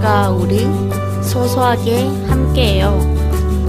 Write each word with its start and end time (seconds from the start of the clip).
그러니까 0.00 0.30
우리 0.30 0.66
소소하게 1.22 2.08
함께해요. 2.26 2.98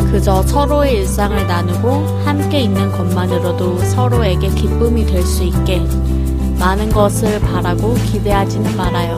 그저 0.09 0.41
서로의 0.43 0.99
일상을 0.99 1.45
나누고 1.45 2.21
함께 2.23 2.61
있는 2.61 2.89
것만으로도 2.91 3.79
서로에게 3.79 4.47
기쁨이 4.49 5.05
될 5.05 5.23
수 5.23 5.43
있게 5.43 5.81
많은 6.57 6.89
것을 6.89 7.39
바라고 7.41 7.93
기대하지는 7.95 8.75
말아요. 8.77 9.17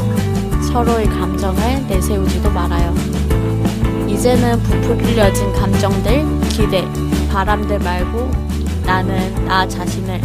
서로의 0.71 1.05
감정을 1.05 1.85
내세우지도 1.87 2.49
말아요. 2.49 2.93
이제는 4.07 4.59
부풀려진 4.63 5.53
감정들, 5.53 6.25
기대, 6.49 6.83
바람들 7.31 7.77
말고 7.79 8.31
나는 8.85 9.45
나 9.45 9.67
자신을, 9.67 10.19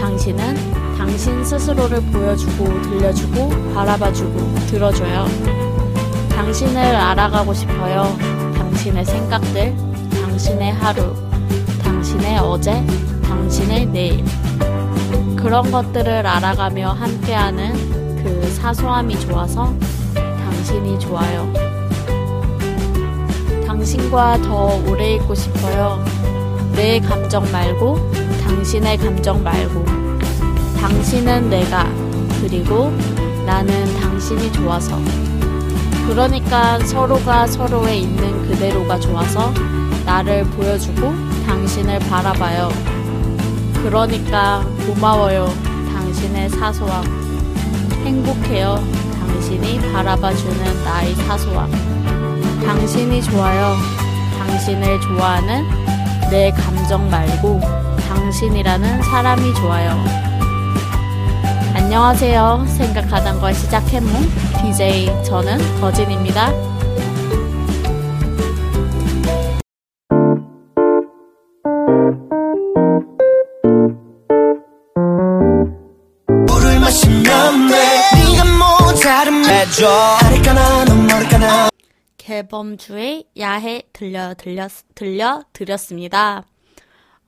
당신은 0.00 0.96
당신 0.98 1.44
스스로를 1.44 2.00
보여주고 2.00 2.82
들려주고 2.82 3.72
바라봐주고 3.74 4.54
들어줘요. 4.66 5.65
당신을 6.46 6.78
알아가고 6.78 7.52
싶어요. 7.52 8.16
당신의 8.54 9.04
생각들, 9.04 9.74
당신의 10.12 10.74
하루, 10.74 11.12
당신의 11.82 12.38
어제, 12.38 12.86
당신의 13.24 13.86
내일. 13.86 14.24
그런 15.34 15.68
것들을 15.72 16.24
알아가며 16.24 16.92
함께하는 16.92 17.72
그 18.22 18.48
사소함이 18.60 19.18
좋아서 19.18 19.74
당신이 20.14 21.00
좋아요. 21.00 21.52
당신과 23.66 24.42
더 24.42 24.80
오래 24.86 25.14
있고 25.14 25.34
싶어요. 25.34 25.98
내 26.76 27.00
감정 27.00 27.50
말고 27.50 28.12
당신의 28.44 28.98
감정 28.98 29.42
말고 29.42 29.84
당신은 30.80 31.50
내가 31.50 31.92
그리고 32.40 32.92
나는 33.44 33.84
당신이 34.00 34.52
좋아서 34.52 34.96
그러니까 36.06 36.78
서로가 36.78 37.46
서로에 37.46 37.96
있는 37.98 38.48
그대로가 38.48 38.98
좋아서 38.98 39.52
나를 40.04 40.44
보여주고 40.44 41.12
당신을 41.46 41.98
바라봐요. 41.98 42.70
그러니까 43.82 44.64
고마워요. 44.86 45.48
당신의 45.92 46.48
사소함. 46.50 47.04
행복해요. 48.04 48.82
당신이 49.20 49.92
바라봐주는 49.92 50.84
나의 50.84 51.14
사소함. 51.16 51.70
당신이 52.64 53.22
좋아요. 53.22 53.74
당신을 54.38 55.00
좋아하는 55.00 55.64
내 56.30 56.50
감정 56.52 57.10
말고 57.10 57.60
당신이라는 58.08 59.02
사람이 59.02 59.54
좋아요. 59.54 60.04
안녕하세요. 61.74 62.64
생각하던 62.68 63.40
걸 63.40 63.54
시작해몽 63.54 64.45
DJ 64.66 65.06
저는 65.22 65.58
거진입니다. 65.80 66.50
물을 76.48 76.80
마시면 76.80 77.68
돼 77.68 77.74
네가 78.16 78.44
모자른 78.88 79.44
해줘 79.44 79.88
아릴까나 80.24 80.84
넌 80.86 81.02
모를까나 81.02 81.68
개범주의 82.18 83.24
야해 83.38 83.82
들려 83.92 84.34
들려 84.34 84.66
들려 84.96 85.44
드렸습니다. 85.52 86.44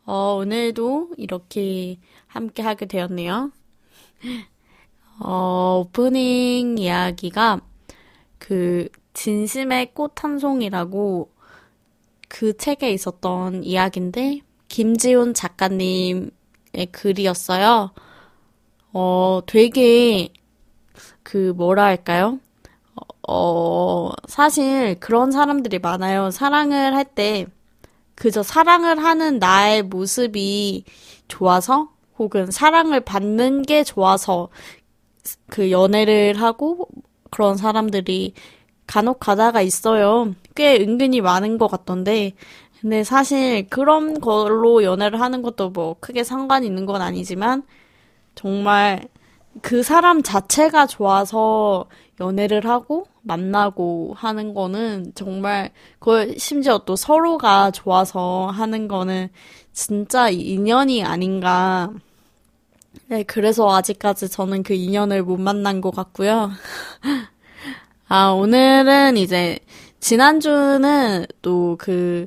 어, 0.05 0.34
오늘도 0.41 1.11
이렇게 1.17 1.98
함께 2.27 2.62
하게 2.62 2.86
되었네요. 2.86 3.52
어, 5.20 5.83
오프닝 5.86 6.79
이야기가 6.79 7.61
그 8.39 8.89
진심의 9.14 9.95
꽃 9.95 10.14
한 10.23 10.39
송이라고 10.39 11.30
그 12.29 12.56
책에 12.56 12.92
있었던 12.92 13.64
이야기인데 13.64 14.40
김지훈 14.68 15.34
작가님의 15.34 16.30
글이었어요. 16.92 17.92
어, 18.92 19.40
되게 19.46 20.30
그 21.23 21.52
뭐라 21.56 21.85
할까요? 21.85 22.39
어, 23.29 24.11
사실 24.29 24.98
그런 25.00 25.30
사람들이 25.33 25.79
많아요. 25.80 26.30
사랑을 26.30 26.95
할 26.96 27.05
때 27.14 27.46
그저 28.14 28.42
사랑을 28.42 29.02
하는 29.02 29.39
나의 29.39 29.83
모습이 29.85 30.85
좋아서 31.29 31.90
혹은 32.18 32.50
사랑을 32.50 33.00
받는 33.00 33.62
게 33.62 33.85
좋아서 33.85 34.48
그 35.48 35.70
연애를 35.70 36.40
하고 36.40 36.89
그런 37.30 37.56
사람들이 37.56 38.34
간혹 38.86 39.20
가다가 39.20 39.61
있어요. 39.62 40.34
꽤 40.55 40.77
은근히 40.80 41.20
많은 41.20 41.58
것 41.58 41.68
같던데. 41.68 42.33
근데 42.80 43.02
사실 43.05 43.68
그런 43.68 44.20
걸로 44.20 44.84
연애를 44.84 45.20
하는 45.20 45.42
것도 45.42 45.70
뭐 45.70 45.96
크게 46.00 46.24
상관이 46.24 46.67
있는 46.67 46.86
건 46.86 47.02
아니지만 47.02 47.64
정말 48.34 49.08
그 49.62 49.83
사람 49.83 50.22
자체가 50.22 50.86
좋아서 50.86 51.86
연애를 52.20 52.67
하고 52.67 53.06
만나고 53.22 54.14
하는 54.17 54.55
거는 54.55 55.12
정말 55.14 55.70
그걸 55.98 56.38
심지어 56.38 56.78
또 56.78 56.96
서로가 56.96 57.72
좋아서 57.72 58.46
하는 58.46 58.88
거는 58.88 59.28
진짜 59.72 60.28
인연이 60.30 61.05
아닌가. 61.05 61.90
네, 63.11 63.23
그래서 63.23 63.70
아직까지 63.74 64.29
저는 64.29 64.63
그 64.63 64.74
인연을 64.74 65.23
못 65.23 65.39
만난 65.39 65.80
것 65.80 65.91
같고요. 65.95 66.51
아, 68.08 68.29
오늘은 68.30 69.17
이제 69.17 69.58
지난주는 70.01 71.27
또 71.42 71.77
그 71.79 72.27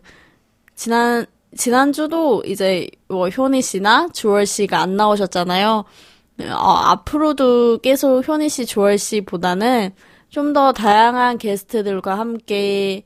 지난 0.76 1.26
지난주도 1.56 2.44
이제 2.46 2.90
뭐 3.08 3.30
효니 3.30 3.62
씨나 3.62 4.10
주월 4.14 4.46
씨가 4.48 4.80
안 4.80 4.96
나오셨잖아요. 4.96 5.86
어, 6.52 6.56
앞으로도 6.56 7.80
계속 7.80 8.28
효니 8.28 8.50
씨, 8.50 8.66
주월 8.66 8.98
씨보다는 8.98 9.92
좀 10.30 10.54
더 10.54 10.72
다양한 10.74 11.38
게스트들과 11.38 12.18
함께 12.18 13.04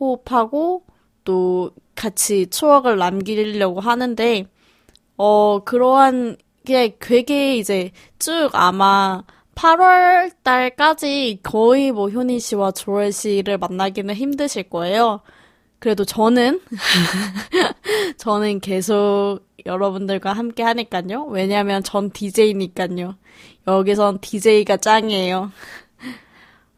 호흡하고 0.00 0.84
또 1.24 1.70
같이 1.94 2.48
추억을 2.48 2.96
남기려고 2.98 3.80
하는데, 3.80 4.46
어, 5.16 5.60
그러한 5.64 6.36
게 6.64 6.96
되게 6.98 7.56
이제 7.56 7.90
쭉 8.18 8.50
아마 8.52 9.22
8월 9.54 10.32
달까지 10.42 11.40
거의 11.42 11.92
뭐 11.92 12.08
효니 12.08 12.40
씨와 12.40 12.72
조엘 12.72 13.12
씨를 13.12 13.58
만나기는 13.58 14.14
힘드실 14.14 14.64
거예요. 14.64 15.20
그래도 15.78 16.04
저는, 16.04 16.60
저는 18.16 18.60
계속 18.60 19.40
여러분들과 19.66 20.32
함께 20.32 20.62
하니까요. 20.62 21.24
왜냐면 21.24 21.82
전 21.82 22.10
DJ니까요. 22.10 23.16
여기선 23.66 24.20
DJ가 24.20 24.76
짱이에요. 24.76 25.50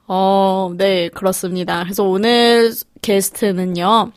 어, 0.07 0.73
네, 0.77 1.09
그렇습니다. 1.09 1.83
그래서 1.83 2.05
오늘 2.05 2.73
게스트는요. 3.03 4.13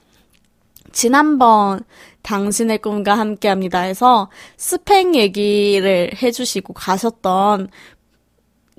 지난번 0.91 1.81
당신의 2.27 2.79
꿈과 2.79 3.17
함께 3.17 3.47
합니다 3.47 3.79
해서 3.79 4.29
스펙 4.57 5.15
얘기를 5.15 6.11
해주시고 6.21 6.73
가셨던 6.73 7.69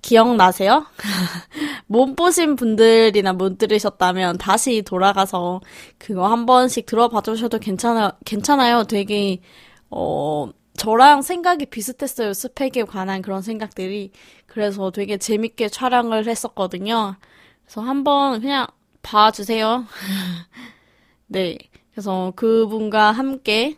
기억나세요? 0.02 0.84
못 1.86 2.14
보신 2.14 2.56
분들이나 2.56 3.32
못 3.32 3.56
들으셨다면 3.56 4.36
다시 4.36 4.82
돌아가서 4.82 5.62
그거 5.96 6.26
한 6.26 6.44
번씩 6.44 6.84
들어봐 6.84 7.22
주셔도 7.22 7.58
괜찮아, 7.58 8.12
괜찮아요. 8.26 8.84
되게, 8.84 9.40
어, 9.90 10.50
저랑 10.76 11.22
생각이 11.22 11.66
비슷했어요. 11.66 12.34
스펙에 12.34 12.84
관한 12.86 13.22
그런 13.22 13.40
생각들이. 13.42 14.12
그래서 14.46 14.90
되게 14.90 15.16
재밌게 15.16 15.70
촬영을 15.70 16.28
했었거든요. 16.28 17.16
그래서 17.64 17.80
한번 17.80 18.40
그냥 18.40 18.66
봐주세요. 19.02 19.86
네. 21.26 21.58
그래서 21.98 22.32
그분과 22.36 23.10
함께 23.10 23.76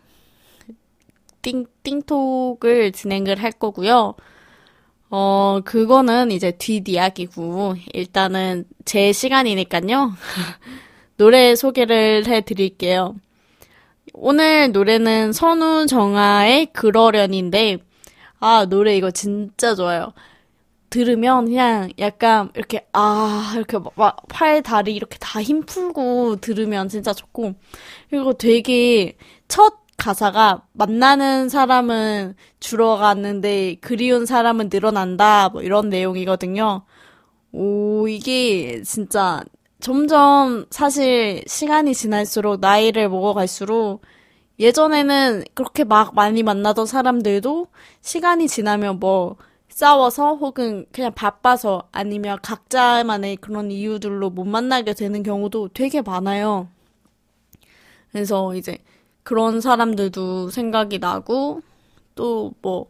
띵, 1.40 1.64
띵톡을 1.82 2.92
진행을 2.92 3.42
할 3.42 3.50
거고요. 3.50 4.14
어, 5.08 5.60
그거는 5.64 6.30
이제 6.30 6.50
뒷이야기고, 6.50 7.76
일단은 7.94 8.66
제 8.84 9.12
시간이니까요. 9.12 10.12
노래 11.16 11.56
소개를 11.56 12.26
해 12.26 12.42
드릴게요. 12.42 13.14
오늘 14.12 14.70
노래는 14.70 15.32
선우 15.32 15.86
정아의 15.86 16.66
그러련인데, 16.74 17.78
아, 18.38 18.66
노래 18.66 18.98
이거 18.98 19.10
진짜 19.10 19.74
좋아요. 19.74 20.12
들으면 20.90 21.46
그냥 21.46 21.90
약간 21.98 22.50
이렇게, 22.54 22.86
아, 22.92 23.52
이렇게 23.56 23.78
막 23.96 24.16
팔, 24.28 24.62
다리 24.62 24.94
이렇게 24.94 25.18
다 25.18 25.40
힘 25.42 25.62
풀고 25.64 26.36
들으면 26.40 26.88
진짜 26.88 27.12
좋고, 27.12 27.54
그리고 28.10 28.32
되게 28.34 29.16
첫 29.48 29.74
가사가 29.96 30.64
만나는 30.72 31.48
사람은 31.50 32.34
줄어갔는데 32.60 33.76
그리운 33.80 34.26
사람은 34.26 34.70
늘어난다 34.72 35.50
뭐 35.50 35.62
이런 35.62 35.90
내용이거든요. 35.90 36.84
오, 37.52 38.08
이게 38.08 38.82
진짜 38.82 39.42
점점 39.80 40.66
사실 40.70 41.42
시간이 41.46 41.94
지날수록 41.94 42.60
나이를 42.60 43.08
먹어갈수록 43.08 44.02
예전에는 44.58 45.44
그렇게 45.54 45.84
막 45.84 46.14
많이 46.14 46.42
만나던 46.42 46.86
사람들도 46.86 47.66
시간이 48.02 48.48
지나면 48.48 49.00
뭐 49.00 49.36
싸워서 49.80 50.34
혹은 50.34 50.84
그냥 50.92 51.12
바빠서 51.14 51.88
아니면 51.92 52.38
각자만의 52.42 53.36
그런 53.36 53.70
이유들로 53.70 54.30
못 54.30 54.44
만나게 54.44 54.92
되는 54.94 55.22
경우도 55.22 55.68
되게 55.74 56.02
많아요. 56.02 56.68
그래서 58.12 58.54
이제 58.54 58.78
그런 59.22 59.60
사람들도 59.60 60.50
생각이 60.50 60.98
나고 60.98 61.62
또 62.14 62.52
뭐 62.62 62.86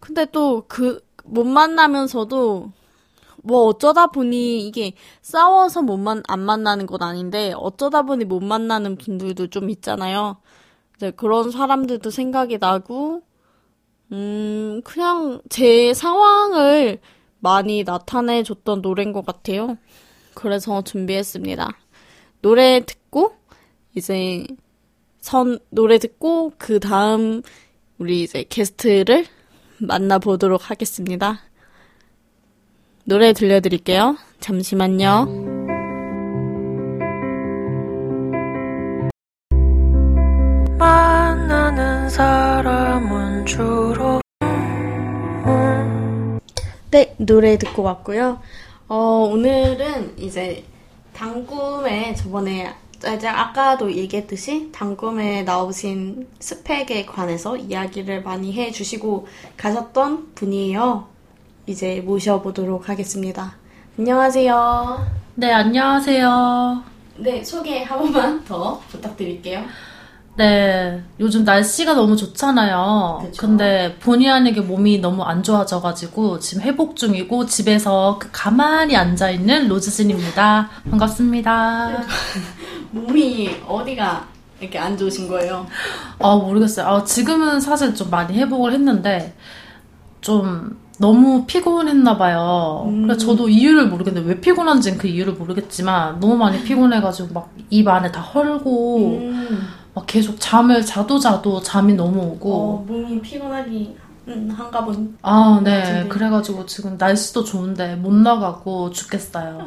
근데 0.00 0.24
또 0.26 0.64
그 0.68 1.00
못 1.24 1.44
만나면서도 1.44 2.72
뭐 3.44 3.64
어쩌다 3.66 4.08
보니 4.08 4.66
이게 4.66 4.92
싸워서 5.22 5.82
못 5.82 5.96
만, 5.98 6.22
안 6.28 6.40
만나는 6.40 6.86
건 6.86 7.02
아닌데 7.02 7.52
어쩌다 7.56 8.02
보니 8.02 8.24
못 8.26 8.40
만나는 8.42 8.96
분들도 8.96 9.48
좀 9.48 9.70
있잖아요. 9.70 10.38
이제 10.96 11.10
그런 11.12 11.50
사람들도 11.50 12.10
생각이 12.10 12.58
나고 12.58 13.22
음, 14.12 14.59
그냥 14.82 15.40
제 15.48 15.94
상황을 15.94 16.98
많이 17.40 17.84
나타내 17.84 18.42
줬던 18.42 18.82
노래인 18.82 19.12
것 19.12 19.24
같아요. 19.24 19.78
그래서 20.34 20.82
준비했습니다. 20.82 21.68
노래 22.42 22.80
듣고 22.84 23.34
이제 23.94 24.46
선 25.20 25.58
노래 25.70 25.98
듣고 25.98 26.52
그 26.58 26.80
다음 26.80 27.42
우리 27.98 28.22
이제 28.22 28.44
게스트를 28.48 29.26
만나보도록 29.78 30.70
하겠습니다. 30.70 31.40
노래 33.04 33.32
들려드릴게요. 33.32 34.16
잠시만요. 34.40 35.26
만나는 40.78 42.08
사람은 42.08 43.46
주 43.46 43.89
네, 46.90 47.14
노래 47.18 47.56
듣고 47.56 47.84
왔고요. 47.84 48.40
어, 48.88 48.96
오늘은 49.30 50.18
이제 50.18 50.64
당금에 51.12 52.14
저번에 52.14 52.74
아까도 53.28 53.92
얘기했듯이 53.92 54.70
당금에 54.72 55.44
나오신 55.44 56.26
스펙에 56.40 57.06
관해서 57.06 57.56
이야기를 57.56 58.24
많이 58.24 58.52
해주시고 58.52 59.28
가셨던 59.56 60.34
분이에요. 60.34 61.06
이제 61.68 62.00
모셔보도록 62.00 62.88
하겠습니다. 62.88 63.54
안녕하세요. 63.96 65.06
네, 65.36 65.52
안녕하세요. 65.52 66.82
네, 67.18 67.44
소개 67.44 67.84
한 67.84 68.00
번만 68.00 68.44
더 68.44 68.80
부탁드릴게요. 68.88 69.62
네, 70.40 71.02
요즘 71.20 71.44
날씨가 71.44 71.92
너무 71.92 72.16
좋잖아요. 72.16 73.18
그쵸. 73.26 73.46
근데 73.46 73.94
본의 74.00 74.30
아니게 74.30 74.62
몸이 74.62 74.98
너무 74.98 75.22
안 75.22 75.42
좋아져가지고 75.42 76.38
지금 76.38 76.62
회복 76.62 76.96
중이고 76.96 77.44
집에서 77.44 78.16
그 78.18 78.30
가만히 78.32 78.96
앉아있는 78.96 79.68
로즈진입니다. 79.68 80.70
반갑습니다. 80.90 82.04
몸이 82.90 83.54
어디가 83.68 84.24
이렇게 84.60 84.78
안 84.78 84.96
좋으신 84.96 85.28
거예요? 85.28 85.66
아, 86.20 86.36
모르겠어요. 86.36 86.86
아, 86.86 87.04
지금은 87.04 87.60
사실 87.60 87.94
좀 87.94 88.08
많이 88.08 88.32
회복을 88.38 88.72
했는데 88.72 89.34
좀 90.22 90.78
너무 90.98 91.44
피곤했나 91.44 92.16
봐요. 92.16 92.84
음. 92.88 93.02
그래서 93.02 93.26
저도 93.26 93.50
이유를 93.50 93.88
모르겠는데 93.88 94.26
왜 94.26 94.40
피곤한지는 94.40 94.96
그 94.96 95.06
이유를 95.06 95.34
모르겠지만 95.34 96.18
너무 96.18 96.36
많이 96.36 96.62
피곤해가지고 96.62 97.34
막 97.34 97.50
입 97.70 97.86
안에 97.86 98.10
다 98.10 98.20
헐고 98.20 99.06
음. 99.20 99.68
막 100.00 100.06
계속 100.06 100.36
잠을 100.38 100.84
자도 100.84 101.18
자도 101.18 101.60
잠이 101.60 101.94
너무 101.94 102.20
오고 102.20 102.52
어, 102.52 102.84
몸이 102.86 103.20
피곤하기 103.20 103.96
음, 104.28 104.50
한가 104.50 104.84
본. 104.84 105.16
아, 105.22 105.60
네. 105.62 105.80
같은데. 105.80 106.08
그래가지고 106.08 106.66
지금 106.66 106.96
날씨도 106.96 107.44
좋은데 107.44 107.96
못 107.96 108.12
나가고 108.14 108.90
죽겠어요. 108.90 109.66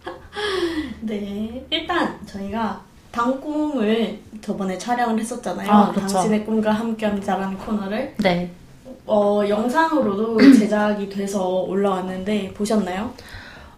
네, 1.00 1.66
일단 1.70 2.18
저희가 2.26 2.80
당꿈을 3.10 4.20
저번에 4.40 4.78
촬영을 4.78 5.18
했었잖아요. 5.18 5.70
아, 5.70 5.90
그렇죠. 5.90 6.14
당신의 6.14 6.46
꿈과 6.46 6.70
함께합니다라는 6.72 7.58
코너를 7.58 8.14
네. 8.18 8.50
어, 9.06 9.42
영상으로도 9.46 10.38
제작이 10.58 11.08
돼서 11.08 11.44
올라왔는데 11.62 12.54
보셨나요? 12.54 13.12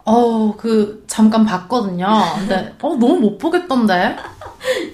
어, 0.05 0.53
그, 0.57 1.03
잠깐 1.07 1.45
봤거든요. 1.45 2.07
근데, 2.37 2.73
어, 2.81 2.89
너무 2.89 3.15
못 3.19 3.37
보겠던데? 3.37 4.17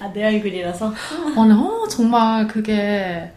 아, 0.00 0.12
내 0.12 0.24
얼굴이라서. 0.24 0.92
아니, 1.36 1.52
어, 1.52 1.86
정말 1.88 2.46
그게, 2.46 3.32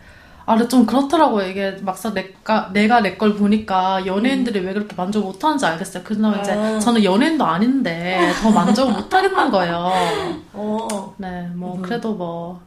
아, 0.45 0.55
근데 0.55 0.67
좀 0.67 0.85
그렇더라고요. 0.85 1.47
이게 1.47 1.77
막상 1.81 2.13
내가, 2.13 2.69
내가 2.73 3.01
내 3.01 3.17
걸 3.17 3.35
보니까 3.35 4.05
연예인들이 4.05 4.59
왜 4.59 4.73
그렇게 4.73 4.95
만족 4.95 5.23
못 5.25 5.43
하는지 5.43 5.65
알겠어요. 5.65 6.03
그나마 6.03 6.37
이제 6.41 6.51
아. 6.51 6.79
저는 6.79 7.03
연예인도 7.03 7.45
아닌데 7.45 8.19
더 8.41 8.51
만족을 8.51 8.93
못 8.93 9.13
하겠는 9.13 9.51
거예요. 9.51 9.91
어, 10.53 11.13
네, 11.17 11.47
뭐, 11.53 11.75
음. 11.75 11.81
그래도 11.81 12.13
뭐, 12.13 12.59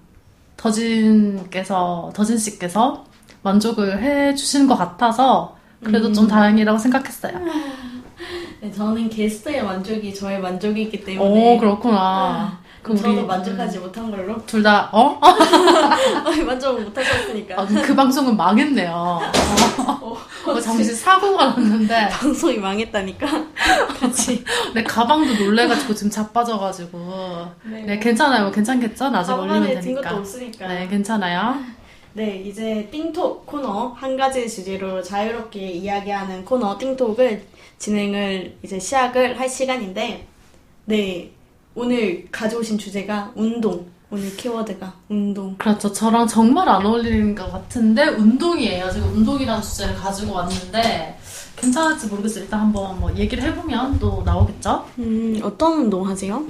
더진께서, 0.56 2.10
더진 2.14 2.38
씨께서 2.38 3.04
만족을 3.42 4.00
해 4.02 4.34
주시는 4.34 4.66
것 4.66 4.76
같아서, 4.76 5.56
그래도 5.84 6.08
음. 6.08 6.14
좀 6.14 6.26
다행이라고 6.26 6.78
생각했어요. 6.78 7.38
네, 8.60 8.72
저는 8.72 9.08
게스트의 9.10 9.62
만족이 9.62 10.14
저의 10.14 10.40
만족이기 10.40 11.04
때문에. 11.04 11.54
오, 11.54 11.58
그렇구나. 11.58 12.58
그럼 12.87 12.97
저도 12.99 13.19
우리 13.19 13.27
만족하지 13.27 13.81
못한 13.81 14.09
걸로. 14.12 14.47
둘 14.47 14.62
다, 14.62 14.88
어? 14.93 15.19
만족을 16.47 16.85
못하셨으니까. 16.85 17.61
아, 17.61 17.67
그 17.67 17.97
방송은 17.97 18.37
망했네요. 18.37 18.93
어, 18.93 20.17
어, 20.47 20.61
잠시 20.61 20.94
사고가 20.94 21.47
났는데, 21.47 22.09
방송이 22.11 22.59
망했다니까. 22.59 23.27
같이. 23.99 24.44
내 24.73 24.85
가방도 24.85 25.35
놀래가지고 25.35 25.94
지금 25.97 26.11
자빠져가지고. 26.12 27.49
네, 27.65 27.99
괜찮아요. 27.99 28.44
뭐 28.44 28.53
괜찮겠죠? 28.53 29.11
나중에 29.11 29.37
올리면 29.37 29.61
가방에 29.62 29.81
든 29.81 29.94
것도 29.94 30.03
되니까. 30.03 30.17
없으니까. 30.21 30.69
네, 30.69 30.87
괜찮아요. 30.87 31.57
네, 32.12 32.37
이제 32.47 32.88
띵톡 32.93 33.47
코너 33.47 33.88
한 33.97 34.16
가지 34.16 34.49
주제로 34.49 35.02
자유롭게 35.02 35.59
이야기하는 35.73 36.45
코너 36.45 36.78
띵톡을 36.78 37.43
진행을 37.78 38.59
이제 38.62 38.78
시작을 38.78 39.40
할 39.40 39.49
시간인데, 39.49 40.25
네, 40.85 41.33
오늘 41.87 42.26
가져오신 42.33 42.78
주제가 42.78 43.33
운동. 43.35 43.87
오늘 44.11 44.35
키워드가 44.35 44.95
운동. 45.11 45.54
그렇죠. 45.59 45.92
저랑 45.92 46.26
정말 46.26 46.66
안 46.71 46.87
어울리는 46.87 47.35
것 47.35 47.52
같은데, 47.52 48.06
운동이에요. 48.09 48.90
제가 48.90 49.06
운동이라는 49.09 49.61
주제를 49.61 49.95
가지고 49.95 50.33
왔는데, 50.37 51.18
괜찮을지 51.54 52.06
모르겠어요. 52.06 52.45
일단 52.45 52.61
한번 52.61 52.99
뭐 52.99 53.14
얘기를 53.14 53.45
해보면 53.45 53.99
또 53.99 54.23
나오겠죠? 54.25 54.87
음, 55.00 55.38
어떤 55.42 55.80
운동 55.80 56.09
하세요? 56.09 56.42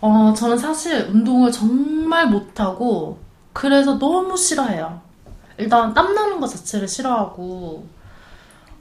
어, 0.00 0.32
저는 0.36 0.56
사실 0.56 1.08
운동을 1.10 1.50
정말 1.50 2.28
못하고, 2.28 3.18
그래서 3.52 3.98
너무 3.98 4.36
싫어해요. 4.36 5.00
일단 5.58 5.92
땀나는 5.94 6.38
것 6.38 6.46
자체를 6.46 6.86
싫어하고, 6.86 7.86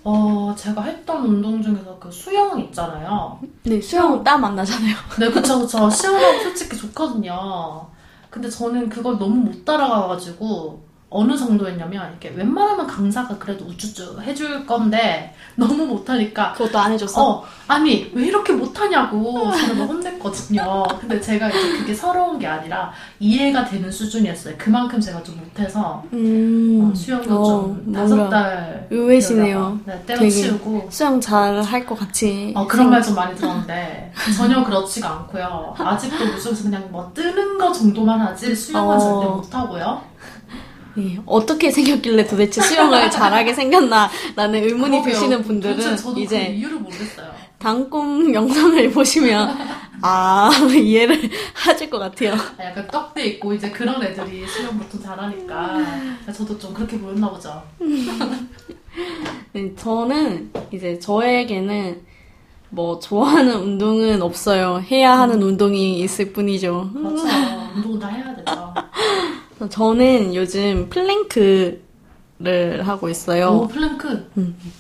어, 0.04 0.54
제가 0.58 0.82
했던 0.84 1.26
운동 1.26 1.62
중에서 1.62 1.98
그 2.00 2.12
수영 2.12 2.60
있잖아요. 2.60 3.40
네, 3.64 3.80
수영 3.80 4.24
땀안 4.24 4.56
나잖아요. 4.56 4.96
네, 5.20 5.30
그쵸, 5.32 5.60
그쵸. 5.60 5.90
시원하고 5.90 6.40
솔직히 6.44 6.76
좋거든요. 6.78 7.88
근데 8.30 8.50
저는 8.50 8.90
그걸 8.90 9.18
너무 9.18 9.36
못 9.36 9.64
따라가가지고, 9.64 10.82
어느 11.14 11.38
정도였냐면, 11.38 12.10
이렇게 12.10 12.30
웬만하면 12.36 12.88
강사가 12.88 13.38
그래도 13.38 13.66
우쭈쭈 13.66 14.22
해줄 14.22 14.66
건데, 14.66 15.34
너무 15.56 15.86
못하니까, 15.86 16.54
그것도 16.54 16.80
안 16.80 16.92
해줬어? 16.92 17.24
어, 17.24 17.44
아니, 17.68 18.12
왜 18.14 18.26
이렇게 18.26 18.52
못하냐고 18.54 19.52
저를 19.54 19.76
막 19.78 19.86
혼냈거든요. 19.90 20.84
근데 21.00 21.22
제가 21.22 21.50
이제 21.50 21.78
그게 21.78 21.94
서러운 21.94 22.40
게 22.40 22.48
아니라 22.48 22.92
이해가 23.20 23.66
되는 23.66 23.92
수준이었어요. 23.92 24.56
그만큼 24.58 25.00
제가 25.00 25.22
좀 25.24 25.38
못해서 25.38 26.04
음, 26.14 26.90
어, 26.92 26.96
수영도 26.96 27.42
어, 27.42 27.46
좀 27.46 27.94
다섯 27.94 28.30
달 28.30 28.88
의외시네요. 28.90 29.80
네, 29.86 30.04
때려치우고 30.06 30.88
수영 30.90 31.22
잘 31.22 31.62
할 31.64 31.86
것 31.86 31.98
같이. 32.00 32.54
어, 32.56 32.66
그런 32.68 32.90
말 32.90 33.04
좀 33.04 33.16
많이 33.16 33.36
들었는데 33.36 34.12
전혀 34.38 34.64
그렇지가 34.64 35.10
않고요. 35.10 35.76
아직도 35.78 36.26
무슨 36.26 36.54
그냥 36.64 36.88
뭐 36.92 37.12
뜨는 37.14 37.58
거 37.58 37.72
정도만 37.72 38.20
하지 38.22 38.56
수영은 38.56 38.96
어. 38.96 39.00
절대 39.00 39.28
못하고요. 39.28 40.13
네, 40.96 41.20
어떻게 41.26 41.72
생겼길래 41.72 42.28
도대체 42.28 42.62
수영을 42.62 43.10
잘하게 43.12 43.54
생겼나 43.54 44.10
라는 44.36 44.64
의문이 44.64 45.02
그러게요. 45.02 45.14
드시는 45.14 45.44
분들은 45.44 45.96
그 45.96 46.20
이제. 46.20 46.62
단꿈 47.58 48.34
영상을 48.34 48.92
보시면 48.92 49.58
아 50.02 50.52
이해를 50.70 51.30
하실 51.54 51.90
것 51.90 51.98
같아요. 51.98 52.34
아, 52.34 52.66
약간 52.66 52.86
떡대 52.88 53.26
있고 53.26 53.54
이제 53.54 53.72
그런 53.72 54.04
애들이 54.04 54.46
수영 54.46 54.78
보통 54.78 55.02
잘하니까 55.02 55.78
저도 56.36 56.60
좀 56.60 56.74
그렇게 56.74 57.00
보였나 57.00 57.30
보죠. 57.30 57.64
네, 59.54 59.74
저는 59.76 60.52
이제 60.72 61.00
저에게는 61.00 62.02
뭐 62.70 63.00
좋아하는 63.00 63.56
운동은 63.56 64.22
없어요. 64.22 64.84
해야 64.92 65.18
하는 65.20 65.42
운동이 65.42 66.00
있을 66.00 66.34
뿐이죠. 66.34 66.90
그렇죠. 66.92 67.24
운동은 67.76 68.00
다 68.00 68.08
해야 68.10 68.36
되죠. 68.36 68.74
저는 69.70 70.34
요즘 70.36 70.90
plank를 70.90 71.82
하고 72.88 73.10
있어요. 73.10 73.50
오, 73.64 73.68
플랭크. 73.68 74.32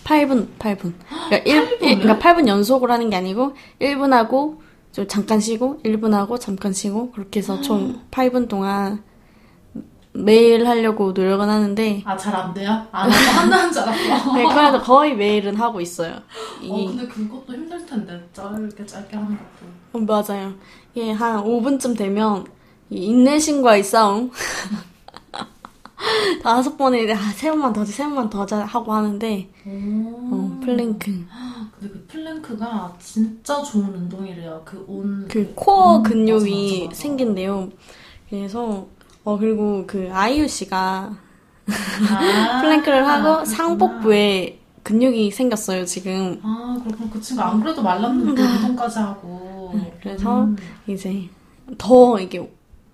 8분, 0.04 0.48
8분. 0.60 0.94
그러니까, 1.30 1.38
1, 1.50 1.80
그러니까 1.80 2.18
8분 2.20 2.48
연속으로 2.48 2.92
하는 2.94 3.10
게 3.10 3.16
아니고 3.16 3.54
1분 3.80 4.12
하고 4.12 4.62
좀 4.92 5.08
잠깐 5.08 5.40
쉬고 5.40 5.80
1분 5.84 6.12
하고 6.12 6.38
잠깐 6.38 6.72
쉬고 6.74 7.12
그렇게 7.12 7.40
해서 7.40 7.62
총 7.62 8.02
8분 8.12 8.48
동안 8.48 9.04
매일 10.16 10.68
하려고 10.68 11.12
노력은 11.12 11.50
하는데 11.50 12.04
아, 12.06 12.16
잘 12.16 12.36
안 12.36 12.54
돼요? 12.54 12.70
안 12.92 13.10
하고 13.10 13.40
한다는 13.40 13.72
줄 13.74 13.82
알았어. 13.82 14.34
네, 14.38 14.44
그래도 14.54 14.80
거의 14.82 15.16
매일은 15.16 15.56
하고 15.56 15.82
있어요. 15.82 16.14
어, 16.14 16.22
이, 16.62 16.86
근데 16.86 17.08
그것도 17.08 17.52
힘들 17.54 17.84
텐데. 17.86 18.24
짧게 18.32 18.86
짧게 18.86 19.16
하는 19.18 19.30
것도. 19.36 19.48
어, 19.94 20.00
맞아요. 20.00 20.54
이게 20.94 21.12
한 21.12 21.44
5분쯤 21.44 21.98
되면 21.98 22.46
이 22.46 22.48
인내심과의 22.98 23.84
싸움. 23.84 24.32
다섯 26.44 26.78
번에 26.78 27.12
아, 27.14 27.18
세 27.34 27.50
번만 27.50 27.72
더 27.72 27.82
하자, 27.82 27.92
세 27.92 28.04
번만 28.04 28.30
더 28.30 28.42
하자 28.42 28.66
하고 28.66 28.94
하는데 28.94 29.50
오. 29.66 29.70
어, 29.72 30.60
플랭크. 30.64 31.06
근데 31.80 31.94
그 31.94 32.06
plank가 32.08 32.96
진짜 33.00 33.62
좋은 33.64 33.86
운동이래요. 33.94 34.62
그 34.66 34.84
온. 34.88 35.26
그 35.30 35.54
코어 35.56 35.98
음, 35.98 36.04
근육이 36.04 36.80
맞아, 36.82 36.86
맞아. 36.90 37.02
생긴대요. 37.02 37.70
그래서 38.30 38.88
어 39.24 39.38
그리고 39.38 39.86
그 39.88 40.10
아이유 40.12 40.48
씨가 40.48 41.14
아, 41.66 41.66
plank를 42.62 43.08
하고 43.08 43.24
그렇구나. 43.24 43.46
상복부에 43.46 44.60
근육이 44.84 45.32
생겼어요 45.32 45.86
지금. 45.86 46.40
아, 46.44 46.78
그렇구나. 46.84 47.10
그 47.12 47.22
친구 47.22 47.42
안 47.42 47.62
그래도 47.62 47.82
말랐는데 47.82 48.42
운동까지 48.42 49.00
하고. 49.00 49.72
네, 49.74 49.98
그래서 50.02 50.44
음. 50.44 50.58
이제 50.88 51.30
더 51.78 52.20
이게 52.20 52.52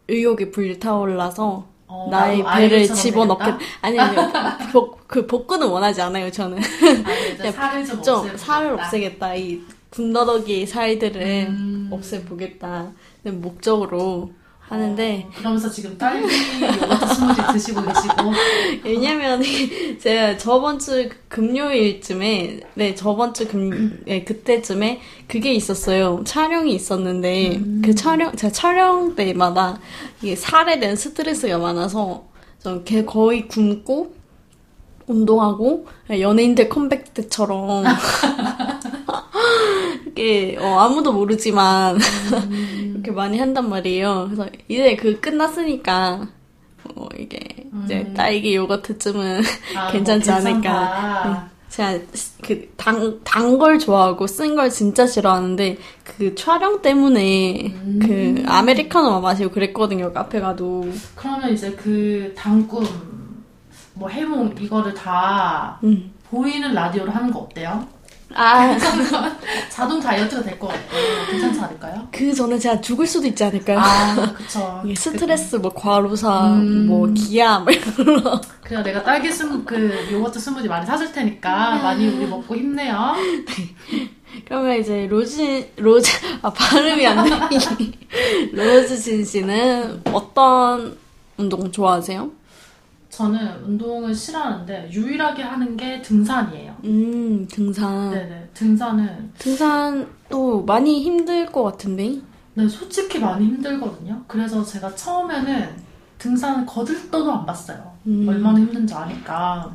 의욕이 0.10 0.52
불타올라서 0.52 1.68
어, 1.88 2.08
나의 2.12 2.44
배를 2.44 2.88
집어넣게 2.88 3.46
되겠다? 3.46 3.66
아니 3.82 4.00
아니요 4.00 4.32
복, 4.72 5.08
그 5.08 5.26
복근은 5.26 5.68
원하지 5.68 6.02
않아요 6.02 6.32
저는 6.32 6.58
아니, 6.58 7.38
네, 7.38 7.52
살을 7.52 7.86
좀, 7.86 8.04
좀. 8.04 8.38
살을 8.38 8.74
없애겠다 8.74 9.36
이 9.36 9.62
군더더기 9.90 10.68
살들을 10.68 11.22
음. 11.50 11.90
없애보겠다 11.92 12.92
목적으로 13.24 14.32
하는데 14.70 15.26
어, 15.28 15.32
그러면서 15.36 15.70
지금 15.70 15.98
딸기 15.98 16.28
요거트 16.62 17.16
스무디 17.16 17.42
드시고 17.54 17.82
계시고. 17.82 18.16
왜냐면 18.86 19.42
제가 20.00 20.38
저번 20.38 20.78
주 20.78 21.10
금요일쯤에 21.28 22.60
네 22.76 22.96
저번 22.96 23.34
주 23.34 23.48
금 23.48 24.02
네, 24.06 24.24
그때쯤에 24.24 25.02
그게 25.28 25.54
있었어요. 25.54 26.22
촬영이 26.24 26.74
있었는데 26.76 27.60
그 27.84 27.96
촬영 27.96 28.36
제가 28.36 28.54
촬영 28.54 29.16
때마다 29.16 29.80
이게 30.22 30.36
살에 30.36 30.80
대한 30.80 30.96
스트레스가 30.96 31.58
많아서 31.58 32.26
좀걔 32.64 33.06
거의 33.06 33.48
굶고 33.48 34.14
운동하고 35.08 35.88
연예인들 36.12 36.70
컴백 36.70 37.16
때처럼 37.16 37.86
이게 40.12 40.58
어, 40.60 40.80
아무도 40.80 41.12
모르지만 41.14 41.98
이렇게 43.00 43.12
많이 43.12 43.40
한단 43.40 43.70
말이에요. 43.70 44.26
그래서 44.26 44.50
이제 44.68 44.96
그 44.96 45.20
끝났으니까 45.20 46.28
어, 46.96 47.08
이게 47.18 47.40
이제 47.86 48.12
딸기 48.16 48.56
요거트쯤은 48.56 49.42
아, 49.78 49.92
괜찮지 49.92 50.30
뭐 50.30 50.40
않을까. 50.40 50.62
괜찮다. 50.62 51.50
제가 51.70 52.00
그단 52.42 53.60
걸 53.60 53.78
좋아하고 53.78 54.26
쓴 54.26 54.56
걸 54.56 54.72
진짜 54.72 55.06
싫어하는데 55.06 55.78
그 56.04 56.34
촬영 56.34 56.82
때문에 56.82 57.76
그 58.02 58.44
아메리카노만 58.48 59.22
마시고 59.22 59.52
그랬거든요 59.52 60.12
카페 60.12 60.40
가도 60.40 60.90
그러면 61.16 61.54
이제 61.54 61.72
그 61.74 62.34
당꿈, 62.36 62.84
뭐 63.94 64.10
해몽 64.10 64.56
이거를 64.60 64.96
다 64.96 65.80
음. 65.84 66.12
보이는 66.32 66.74
라디오로 66.74 67.12
하는 67.12 67.32
거 67.32 67.40
어때요? 67.42 67.88
아 68.36 68.78
자동 69.70 70.00
다이어트가 70.00 70.44
될 70.44 70.60
것 70.60 70.68
같아요. 70.68 71.26
괜찮지 71.32 71.60
않을까요? 71.62 72.08
그 72.12 72.34
전에 72.34 72.60
제가 72.60 72.80
죽을 72.82 73.08
수도 73.08 73.28
있지 73.28 73.44
않을까요? 73.44 73.80
아, 73.80 74.34
그쵸. 74.34 74.82
이게 74.86 74.94
스트레스 74.96 75.56
뭐 75.56 75.74
과로사 75.74 76.54
음. 76.54 76.88
뭐 76.88 77.08
기아 77.14 77.60
뭐 77.60 77.72
이런 77.74 77.96
걸로 77.96 78.42
그래요. 78.62 78.84
내가 78.84 79.04
딸기 79.04 79.32
스무, 79.32 79.64
그 79.66 79.92
요거트 80.12 80.40
스무디 80.40 80.68
많이 80.68 80.86
사줄 80.86 81.12
테니까 81.12 81.80
많이 81.82 82.08
우리 82.08 82.28
먹고 82.28 82.56
힘내요. 82.56 83.16
그러면 84.46 84.80
이제 84.80 85.08
로즈 85.08 85.72
로즈 85.78 86.12
아 86.44 86.52
발음이 86.52 87.06
안 87.08 87.24
돼. 87.50 87.58
로즈진 88.54 89.26
씨는 89.26 90.02
어떤 90.14 90.98
운동 91.38 91.72
좋아하세요? 91.72 92.30
저는 93.20 93.66
운동을 93.66 94.16
싫어하는데 94.16 94.92
유일하게 94.94 95.44
하는 95.44 95.76
게 95.76 96.02
등산이에요. 96.02 96.74
음 96.86 97.46
등산 97.52 98.12
네네. 98.12 98.50
등산은 98.54 99.34
등산도 99.38 100.64
많이 100.64 101.02
힘들 101.02 101.46
것 101.46 101.64
같은데 101.64 102.22
네, 102.54 102.66
솔직히 102.70 103.20
많이 103.20 103.46
힘들거든요. 103.46 104.24
그래서 104.26 104.64
제가 104.64 104.96
처음에는 104.96 105.70
등산 106.18 106.66
거들떠도 106.66 107.30
안 107.30 107.46
봤어요. 107.46 107.92
음. 108.08 108.26
얼마나 108.26 108.58
힘든지 108.58 108.94
아니까. 108.94 109.70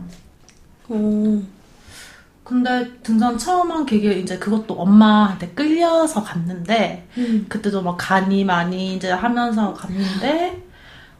오 0.88 1.42
근데 2.44 2.90
등산 3.02 3.36
처음 3.36 3.70
한 3.72 3.84
계기 3.84 4.22
이제 4.22 4.38
그것도 4.38 4.72
엄마한테 4.72 5.48
끌려서 5.48 6.22
갔는데 6.22 7.06
음. 7.18 7.44
그때도 7.50 7.82
막 7.82 7.96
간이 7.98 8.44
많이 8.44 8.96
이제 8.96 9.10
하면서 9.10 9.74
갔는데 9.74 10.63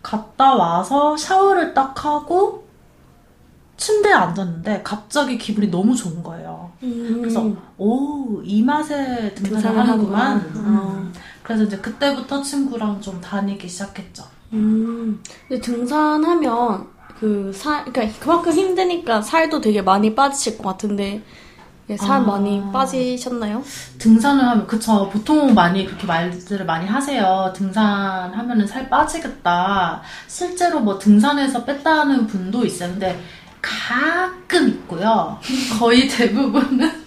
갔다 0.04 0.54
와서 0.54 1.16
샤워를 1.16 1.74
딱 1.74 2.04
하고 2.04 2.62
침대에 3.76 4.12
앉았는데 4.12 4.82
갑자기 4.84 5.36
기분이 5.36 5.66
너무 5.68 5.96
좋은 5.96 6.22
거예요. 6.22 6.70
음. 6.84 7.16
그래서 7.20 7.50
오 7.76 8.40
이 8.44 8.62
맛에 8.62 9.34
등산을 9.34 9.78
하는구만. 9.80 10.38
음. 10.54 11.12
그래서 11.42 11.64
이제 11.64 11.78
그때부터 11.78 12.42
친구랑 12.42 13.00
좀 13.00 13.20
다니기 13.20 13.66
시작했죠. 13.68 14.24
음. 14.52 15.20
근데 15.48 15.60
등산하면 15.62 16.86
그 17.18 17.50
살, 17.54 17.84
그러니까 17.86 18.18
그만큼 18.20 18.52
힘드니까 18.52 19.22
살도 19.22 19.60
되게 19.60 19.80
많이 19.82 20.14
빠지실 20.14 20.58
것 20.58 20.64
같은데 20.64 21.22
예, 21.90 21.96
살 21.96 22.12
아. 22.12 22.20
많이 22.20 22.62
빠지셨나요? 22.72 23.62
등산을 23.98 24.44
하면 24.44 24.66
그쵸. 24.66 25.10
보통 25.10 25.52
많이 25.52 25.84
그렇게 25.84 26.06
말들을 26.06 26.64
많이 26.64 26.86
하세요. 26.86 27.52
등산하면은 27.54 28.66
살 28.66 28.88
빠지겠다. 28.88 30.00
실제로 30.26 30.80
뭐 30.80 30.98
등산에서 30.98 31.64
뺐다는 31.64 32.26
분도 32.26 32.64
근데 32.88 33.20
가끔 33.60 34.68
있고요. 34.68 35.38
거의 35.78 36.08
대부분은 36.08 37.03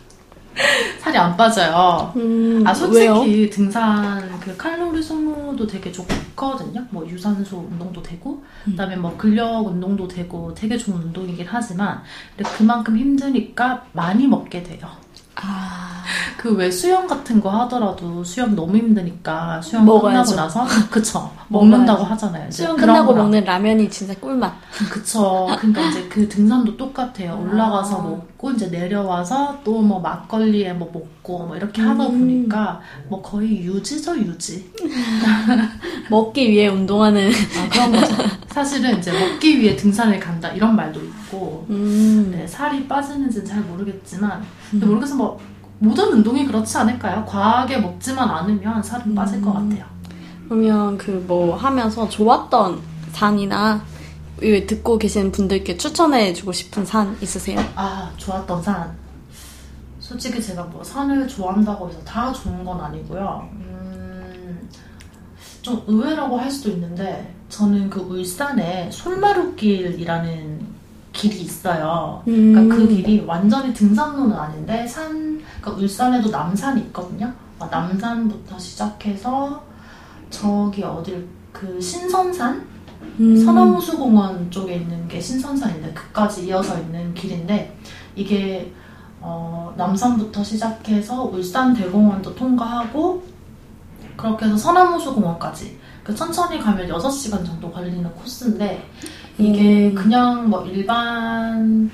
살이 1.00 1.18
안 1.18 1.36
빠져요 1.38 2.12
음, 2.16 2.64
아 2.66 2.74
솔직히 2.74 3.00
왜요? 3.08 3.50
등산 3.50 4.38
그 4.40 4.56
칼로리 4.58 5.02
소모도 5.04 5.68
되게 5.68 5.92
좋거든요. 5.92 6.82
뭐 6.90 7.08
유산소 7.08 7.58
운동도 7.70 8.02
되고 8.02 8.44
음. 8.66 8.72
그다음에 8.72 8.96
뭐 8.96 9.16
근력 9.18 9.68
운동도 9.68 10.08
되고 10.08 10.54
되게 10.54 10.78
좋은 10.78 10.98
운동이긴 10.98 11.46
하지만 11.50 12.02
근데 12.36 12.50
그만큼 12.52 12.98
힘드니까 12.98 13.84
많이 13.94 14.26
먹게 14.28 14.64
돼요. 14.64 14.88
아, 15.36 16.04
그 16.38 16.56
왜 16.56 16.72
수영 16.72 17.06
같은 17.06 17.40
거 17.42 17.50
하더라도 17.50 18.24
수영 18.24 18.56
너무 18.56 18.76
힘드니까 18.78 19.62
수영 19.62 19.86
먹어야죠. 19.86 20.36
끝나고 20.36 20.60
나서 20.64 20.66
그쵸 20.90 21.32
먹는다고 21.50 22.04
하잖아요. 22.04 22.48
이제 22.48 22.64
수영 22.64 22.76
끝나고 22.78 23.08
거랑. 23.08 23.24
먹는 23.26 23.44
라면이 23.44 23.90
진짜 23.90 24.14
꿀맛. 24.16 24.52
그쵸. 24.92 25.48
그러니까 25.60 25.82
이제 25.90 26.08
그 26.10 26.28
등산도 26.28 26.76
똑같아요. 26.78 27.40
올라가서 27.44 27.98
아. 27.98 28.37
먹고 28.38 28.52
이제 28.52 28.68
내려와서 28.68 29.60
또 29.64 29.82
뭐 29.88 30.00
막걸리에 30.00 30.74
뭐 30.74 30.90
먹고 30.94 31.46
뭐 31.48 31.56
이렇게 31.56 31.82
하다 31.82 32.08
음. 32.08 32.20
보니까 32.20 32.82
뭐 33.10 33.22
거의 33.22 33.64
유지죠 33.64 34.18
유지. 34.18 34.70
먹기 36.10 36.50
위해 36.50 36.68
운동하는. 36.68 37.30
아 37.32 37.70
그런 37.70 37.92
거죠. 37.92 38.16
사실은 38.48 38.98
이제 39.00 39.12
먹기 39.12 39.60
위해 39.60 39.76
등산을 39.76 40.20
간다 40.20 40.50
이런 40.50 40.76
말도 40.76 41.00
있고 41.04 41.66
음. 41.70 42.30
네, 42.32 42.46
살이 42.48 42.88
빠지는지는 42.88 43.46
잘 43.46 43.62
모르겠지만 43.62 44.44
근데 44.72 44.86
모르겠어 44.86 45.16
뭐 45.16 45.40
모든 45.80 46.08
운동이 46.14 46.46
그렇지 46.46 46.76
않을까요? 46.78 47.24
과하게 47.26 47.78
먹지만 47.78 48.28
않으면 48.30 48.82
살은 48.82 49.14
빠질 49.16 49.42
것 49.42 49.52
음. 49.52 49.70
같아요. 49.70 49.86
그러면 50.50 50.98
그 50.98 51.24
뭐 51.28 51.56
하면서 51.56 52.08
좋았던 52.10 52.80
산이나 53.12 53.82
이 53.96 53.97
듣고 54.40 54.98
계신 54.98 55.32
분들께 55.32 55.78
추천해주고 55.78 56.52
싶은 56.52 56.86
산 56.86 57.18
있으세요? 57.22 57.60
아, 57.76 58.12
좋았던 58.18 58.62
산. 58.62 58.96
솔직히 60.00 60.42
제가 60.42 60.64
뭐 60.64 60.84
산을 60.84 61.28
좋아한다고 61.28 61.90
해서 61.90 62.00
다 62.04 62.32
좋은 62.32 62.64
건 62.64 62.80
아니고요. 62.80 63.50
음, 63.54 64.70
좀 65.62 65.84
의외라고 65.88 66.38
할 66.38 66.50
수도 66.50 66.70
있는데, 66.70 67.34
저는 67.50 67.90
그 67.90 68.00
울산에 68.00 68.90
솔마루길이라는 68.92 70.78
길이 71.14 71.42
있어요. 71.42 72.22
그러니까 72.26 72.62
음. 72.62 72.70
그 72.70 72.88
길이 72.88 73.24
완전히 73.26 73.74
등산로는 73.74 74.36
아닌데 74.36 74.86
산, 74.86 75.42
그러니까 75.60 75.82
울산에도 75.82 76.30
남산이 76.30 76.82
있거든요. 76.82 77.34
어, 77.60 77.68
남산부터 77.72 78.60
시작해서 78.60 79.64
저기 80.30 80.84
어딜 80.84 81.28
그 81.52 81.82
신선산 81.82 82.68
음. 83.20 83.36
서남호수공원 83.44 84.52
쪽에 84.52 84.76
있는 84.76 85.08
게 85.08 85.20
신선산인데 85.20 85.94
그까지 85.94 86.48
이어서 86.48 86.80
있는 86.80 87.14
길인데 87.14 87.76
이게 88.16 88.72
어, 89.20 89.74
남산부터 89.76 90.44
시작해서 90.44 91.24
울산 91.24 91.74
대공원도 91.74 92.36
통과하고 92.36 93.24
그렇게 94.16 94.46
해서 94.46 94.58
서남호수공원까지 94.58 95.80
그 96.04 96.16
천천히 96.16 96.60
가면 96.60 96.88
6시간 96.88 97.46
정도 97.46 97.72
걸리는 97.72 98.04
코스인데 98.14 98.88
이게 99.38 99.88
음. 99.88 99.96
그냥 99.96 100.50
뭐 100.50 100.66
일반 100.66 101.90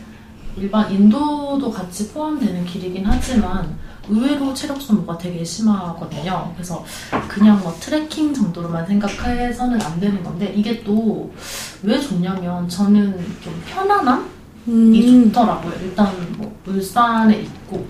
일반 0.56 0.92
인도도 0.92 1.72
같이 1.72 2.12
포함되는 2.14 2.66
길이긴 2.66 3.06
하지만 3.06 3.76
의외로 4.10 4.54
체력 4.54 4.82
소모가 4.82 5.18
되게 5.18 5.44
심하거든요. 5.44 6.52
그래서 6.56 6.84
그냥 7.28 7.60
뭐 7.62 7.74
트레킹 7.80 8.34
정도로만 8.34 8.86
생각해서는 8.86 9.82
안 9.82 10.00
되는 10.00 10.24
건데 10.24 10.54
이게 10.56 10.84
또 10.84 11.30
왜 11.84 12.00
좋냐면 12.00 12.68
저는 12.70 13.18
좀 13.42 13.62
편안함이 13.68 14.26
음. 14.70 15.32
좋더라고요. 15.32 15.74
일단 15.82 16.08
뭐 16.38 16.56
울산에 16.66 17.42
있고 17.42 17.86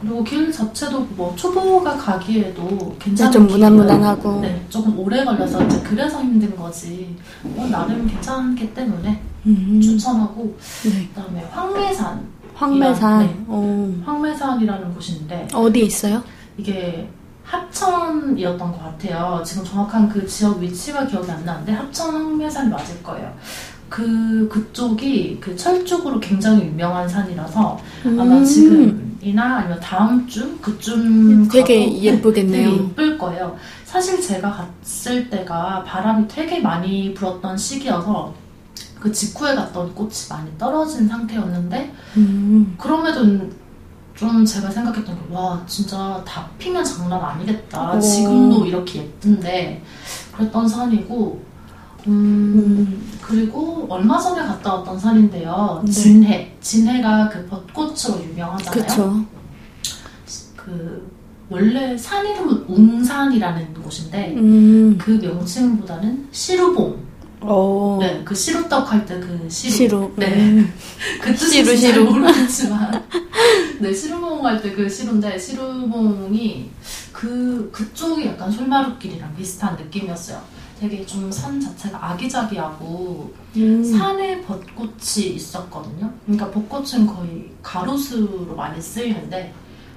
그리고 0.00 0.24
길 0.24 0.50
자체도 0.50 1.00
뭐 1.14 1.32
초보가 1.36 1.96
가기에도 1.96 2.96
괜찮은 2.98 3.30
좀 3.30 3.46
길이에요. 3.46 3.70
무난무난하고. 3.70 4.40
네, 4.40 4.66
조금 4.68 4.98
오래 4.98 5.24
걸려서 5.24 5.64
이제 5.64 5.80
그래서 5.84 6.20
힘든 6.20 6.56
거지. 6.56 7.16
뭐 7.42 7.68
나름 7.68 8.08
괜찮기 8.08 8.74
때문에 8.74 9.22
음. 9.46 9.80
추천하고 9.80 10.56
네. 10.84 11.08
그다음에 11.14 11.44
황매산 11.52 12.26
황매산. 12.62 13.18
네. 13.26 13.44
어. 13.48 14.02
황매산이라는 14.04 14.94
곳인데 14.94 15.48
어디에 15.52 15.82
있어요? 15.84 16.22
이게 16.56 17.08
합천이었던 17.44 18.72
것 18.72 18.78
같아요. 18.78 19.42
지금 19.44 19.64
정확한 19.64 20.08
그 20.08 20.24
지역 20.26 20.58
위치가 20.60 21.04
기억이 21.04 21.30
안 21.30 21.44
나는데 21.44 21.72
합천 21.72 22.14
황매산이 22.14 22.70
맞을 22.70 23.02
거예요. 23.02 23.32
그 23.88 24.48
그쪽이 24.48 25.38
그 25.40 25.54
철쭉으로 25.54 26.18
굉장히 26.20 26.64
유명한 26.66 27.06
산이라서 27.06 27.78
아마 28.04 28.22
음. 28.22 28.44
지금이나 28.44 29.58
아니면 29.58 29.78
다음 29.80 30.26
주 30.26 30.56
그쯤 30.58 31.48
되게 31.48 31.84
가도 31.84 31.98
예쁘겠네요. 31.98 32.70
되게 32.70 32.84
예쁠 32.84 33.18
거예요. 33.18 33.56
사실 33.84 34.22
제가 34.22 34.50
갔을 34.82 35.28
때가 35.28 35.82
바람이 35.84 36.26
되게 36.28 36.60
많이 36.60 37.12
불었던 37.12 37.58
시기여서 37.58 38.32
그 39.02 39.10
직후에 39.10 39.56
갔던 39.56 39.92
꽃이 39.96 40.12
많이 40.30 40.56
떨어진 40.56 41.08
상태였는데 41.08 41.92
음. 42.18 42.74
그럼에도 42.78 43.50
좀 44.14 44.44
제가 44.44 44.70
생각했던 44.70 45.16
게 45.16 45.34
와 45.34 45.60
진짜 45.66 46.22
다 46.24 46.48
피면 46.56 46.84
장난 46.84 47.20
아니겠다. 47.20 47.94
오. 47.94 48.00
지금도 48.00 48.64
이렇게 48.66 49.00
예쁜데 49.00 49.82
그랬던 50.36 50.68
산이고 50.68 51.42
음, 52.06 53.10
그리고 53.20 53.86
얼마 53.88 54.18
전에 54.20 54.42
갔다 54.46 54.74
왔던 54.76 54.96
산인데요. 54.98 55.82
네. 55.84 55.90
진해 55.90 56.56
진해가 56.60 57.28
그 57.28 57.44
벚꽃으로 57.46 58.22
유명하잖아요. 58.22 58.84
그쵸. 58.86 59.24
그 60.54 61.10
원래 61.50 61.96
산 61.98 62.24
이름은 62.24 62.66
웅산이라는 62.68 63.74
곳인데 63.74 64.34
음. 64.36 64.96
그 64.96 65.10
명칭보다는 65.12 66.28
시루봉. 66.30 67.11
어. 67.44 67.98
네, 68.00 68.22
그 68.24 68.34
시루떡 68.34 68.92
할 68.92 69.04
때 69.06 69.18
그 69.20 69.46
시루. 69.48 69.72
시루. 69.72 70.12
네. 70.16 70.26
음. 70.34 70.72
그 71.20 71.34
뜻이 71.34 71.50
시루, 71.64 71.66
잘 71.66 71.76
시루. 71.76 72.04
모르겠지만 72.04 73.04
네 73.80 73.92
시루봉 73.92 74.46
할때 74.46 74.72
그 74.72 74.88
시루인데 74.88 75.38
시루봉이 75.38 76.70
그 77.12 77.68
그쪽이 77.72 78.26
약간 78.26 78.50
솔마루길이랑 78.50 79.34
비슷한 79.36 79.76
느낌이었어요. 79.76 80.40
되게 80.80 81.04
좀 81.06 81.30
산 81.30 81.60
자체가 81.60 82.10
아기자기하고 82.10 83.32
음. 83.56 83.84
산에 83.84 84.40
벚꽃이 84.42 85.26
있었거든요. 85.36 86.12
그러니까 86.26 86.50
벚꽃은 86.50 87.06
거의 87.06 87.50
가로수로 87.62 88.54
많이 88.56 88.80
쓰이는데 88.82 89.52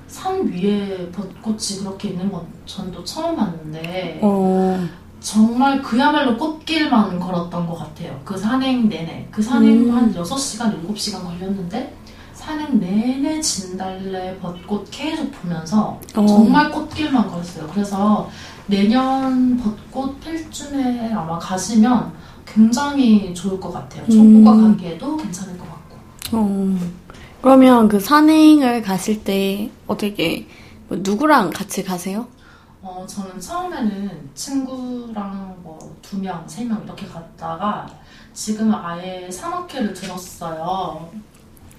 산 0.07 0.47
위에 0.47 1.09
벚꽃이 1.11 1.79
그렇게 1.79 2.09
있는 2.09 2.31
건전또 2.31 3.03
처음 3.03 3.35
봤는데 3.35 4.19
어. 4.21 4.87
정말 5.25 5.81
그야말로 5.81 6.37
꽃길만 6.37 7.19
걸었던 7.19 7.65
것 7.65 7.73
같아요. 7.79 8.21
그 8.23 8.37
산행 8.37 8.87
내내. 8.87 9.27
그 9.31 9.41
산행 9.41 9.89
음. 9.89 9.91
한 9.91 10.13
6시간, 10.13 10.79
7시간 10.87 11.23
걸렸는데 11.23 11.97
산행 12.35 12.79
내내 12.79 13.41
진달래 13.41 14.37
벚꽃 14.39 14.87
계속 14.91 15.31
보면서 15.31 15.99
어. 16.15 16.27
정말 16.27 16.69
꽃길만 16.69 17.27
걸었어요. 17.27 17.67
그래서 17.73 18.29
내년 18.67 19.57
벚꽃 19.57 20.19
필 20.19 20.47
쯤에 20.51 21.11
아마 21.11 21.39
가시면 21.39 22.13
굉장히 22.45 23.33
좋을 23.33 23.59
것 23.59 23.73
같아요. 23.73 24.05
초보가 24.05 24.51
음. 24.53 24.77
가기에도 24.77 25.17
괜찮을 25.17 25.57
것 25.57 25.65
같고. 25.65 25.97
어. 26.33 26.77
그러면 27.41 27.87
그 27.87 27.99
산행을 27.99 28.83
가실 28.83 29.23
때 29.23 29.71
어떻게 29.87 30.47
뭐 30.87 30.99
누구랑 31.01 31.49
같이 31.49 31.83
가세요? 31.83 32.27
어, 32.87 33.03
저는 33.07 33.39
처음에는 33.39 34.29
친구랑 34.35 35.57
뭐 35.63 35.75
두 36.03 36.19
명, 36.19 36.43
세 36.47 36.63
명 36.65 36.83
이렇게 36.83 37.07
갔다가 37.07 37.87
지금은 38.33 38.75
아예 38.75 39.29
산악회를 39.31 39.91
들었어요. 39.93 41.09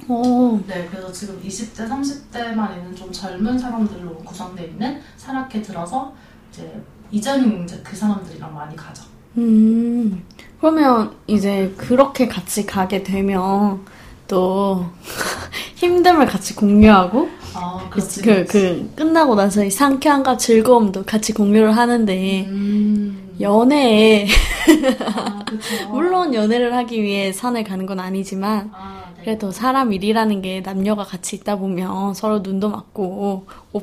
어. 0.09 0.61
네, 0.67 0.89
그래서 0.91 1.13
지금 1.13 1.41
20대, 1.41 1.89
30대만 1.89 2.77
있는 2.77 2.95
좀 2.97 3.13
젊은 3.13 3.57
사람들로 3.57 4.17
구성되어 4.19 4.67
있는 4.67 5.01
산악회 5.17 5.63
들어서 5.63 6.13
이제 6.51 6.83
이제는 7.13 7.63
이제 7.65 7.81
그 7.85 7.95
사람들이랑 7.95 8.53
많이 8.53 8.75
가죠. 8.75 9.05
음. 9.39 10.25
그러면 10.61 11.15
이제 11.29 11.73
그렇게 11.77 12.27
같이 12.27 12.67
가게 12.67 13.03
되면 13.05 13.85
또 14.27 14.87
힘듦을 15.77 16.27
같이 16.29 16.57
공유하고 16.57 17.29
아, 17.57 17.89
그렇지. 17.91 18.23
그, 18.23 18.45
그, 18.45 18.93
끝나고 18.95 19.35
나서 19.35 19.65
이 19.65 19.71
상쾌함과 19.71 20.37
즐거움도 20.37 21.05
같이 21.05 21.33
공유를 21.33 21.77
하는데, 21.77 22.47
음. 22.49 23.35
연애에, 23.41 24.27
아, 25.05 25.45
그쵸. 25.45 25.89
물론 25.93 26.35
연애를 26.35 26.75
하기 26.75 27.03
위해 27.03 27.33
산을 27.33 27.65
가는 27.65 27.87
건 27.87 28.01
아니지만, 28.01 28.71
아, 28.75 29.05
네. 29.17 29.25
그래도 29.25 29.51
사람 29.51 29.93
일이라는 29.93 30.43
게 30.43 30.61
남녀가 30.61 31.05
같이 31.05 31.37
있다 31.37 31.57
보면 31.57 32.15
서로 32.15 32.41
눈도 32.41 32.71
맞고, 32.71 33.47
오, 33.73 33.83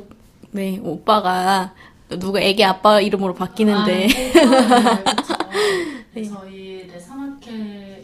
네, 0.50 0.80
오빠가 0.82 1.72
누가 2.08 2.40
애기 2.40 2.64
아빠 2.64 3.00
이름으로 3.00 3.34
바뀌는데, 3.34 4.04
아, 4.04 4.06
네, 4.06 4.32
그렇죠. 4.32 5.34
네, 6.14 6.22
네. 6.22 6.24
저희 6.28 6.88
네, 6.90 7.00
산악회에 7.00 8.03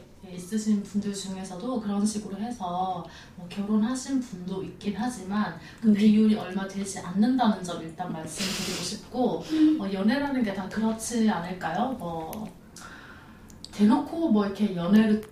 있으신 0.50 0.82
분들 0.82 1.14
중에서도 1.14 1.80
그런 1.80 2.04
식으로 2.04 2.36
해서 2.38 3.04
뭐 3.36 3.46
결혼하신 3.48 4.20
분도 4.20 4.62
있긴 4.64 4.94
하지만 4.96 5.54
그 5.80 5.88
네. 5.88 5.98
비율이 5.98 6.34
얼마 6.34 6.66
되지 6.66 6.98
않는다는 6.98 7.62
점 7.62 7.80
일단 7.82 8.12
말씀드리고 8.12 8.82
싶고 8.82 9.44
어, 9.80 9.92
연애라는 9.92 10.42
게 10.42 10.50
다 10.50 10.68
그렇지 10.68 11.30
않을까요? 11.30 11.92
뭐 11.96 12.48
대놓고 13.70 14.30
뭐 14.30 14.44
이렇게 14.44 14.74
연애를 14.74 15.22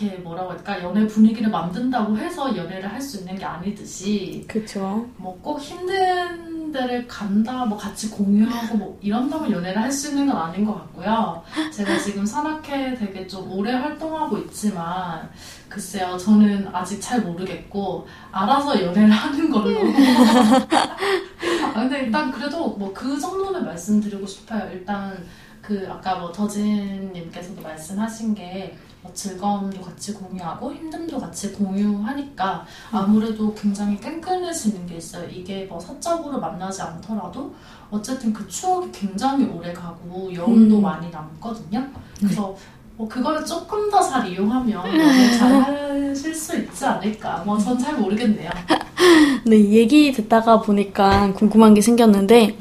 이렇게 0.00 0.16
뭐라고 0.18 0.52
할까 0.52 0.82
연애 0.82 1.06
분위기를 1.06 1.50
만든다고 1.50 2.16
해서 2.16 2.56
연애를 2.56 2.90
할 2.90 3.02
수 3.02 3.18
있는 3.18 3.36
게 3.36 3.44
아니듯이 3.44 4.44
그쵸. 4.48 5.06
뭐꼭 5.18 5.60
힘든 5.60 6.47
데를 6.72 7.06
간다, 7.08 7.64
뭐 7.64 7.76
같이 7.78 8.10
공유하고 8.10 8.76
뭐 8.76 8.98
이런다고 9.00 9.50
연애를 9.50 9.80
할 9.82 9.90
수 9.92 10.10
있는 10.10 10.26
건 10.26 10.36
아닌 10.36 10.64
것 10.64 10.74
같고요. 10.74 11.42
제가 11.72 11.98
지금 11.98 12.24
산악회 12.26 12.94
되게 12.94 13.26
좀 13.26 13.50
오래 13.50 13.72
활동하고 13.72 14.38
있지만 14.38 15.28
글쎄요, 15.68 16.16
저는 16.16 16.68
아직 16.72 17.00
잘 17.00 17.20
모르겠고 17.22 18.06
알아서 18.32 18.82
연애를 18.82 19.10
하는 19.10 19.50
걸로. 19.50 19.78
아, 19.80 21.72
근데 21.74 22.00
일단 22.04 22.30
그래도 22.30 22.70
뭐 22.70 22.92
그 22.94 23.18
정도는 23.18 23.64
말씀드리고 23.64 24.26
싶어요. 24.26 24.68
일단 24.72 25.24
그 25.62 25.86
아까 25.90 26.16
뭐 26.16 26.32
더진님께서도 26.32 27.60
말씀하신 27.62 28.34
게뭐 28.34 28.70
즐거움도 29.14 29.80
같이 29.80 30.12
공유하고 30.12 30.72
힘듦도 30.72 31.18
같이 31.20 31.52
공유하니까 31.52 32.66
아무래도 32.90 33.54
굉장히 33.54 33.96
끈끈해지는 33.98 34.86
게 34.86 34.96
있어요. 34.96 35.28
이게 35.30 35.64
뭐 35.64 35.80
사적으로 35.80 36.38
만나지 36.40 36.82
않더라도 36.82 37.54
어쨌든 37.90 38.32
그 38.32 38.46
추억이 38.48 38.90
굉장히 38.92 39.46
오래 39.46 39.72
가고 39.72 40.32
여운도 40.32 40.76
음. 40.76 40.82
많이 40.82 41.10
남거든요. 41.10 41.86
그래서 42.18 42.54
뭐 42.96 43.08
그거를 43.08 43.44
조금 43.46 43.90
더 43.90 44.02
잘 44.02 44.28
이용하면 44.30 44.82
잘 45.38 45.62
하실 45.62 46.34
수 46.34 46.56
있지 46.56 46.84
않을까. 46.84 47.42
뭐 47.44 47.56
전 47.58 47.78
잘 47.78 47.96
모르겠네요. 47.96 48.50
네, 49.46 49.56
얘기 49.70 50.12
듣다가 50.12 50.60
보니까 50.60 51.32
궁금한 51.32 51.72
게 51.74 51.80
생겼는데, 51.80 52.56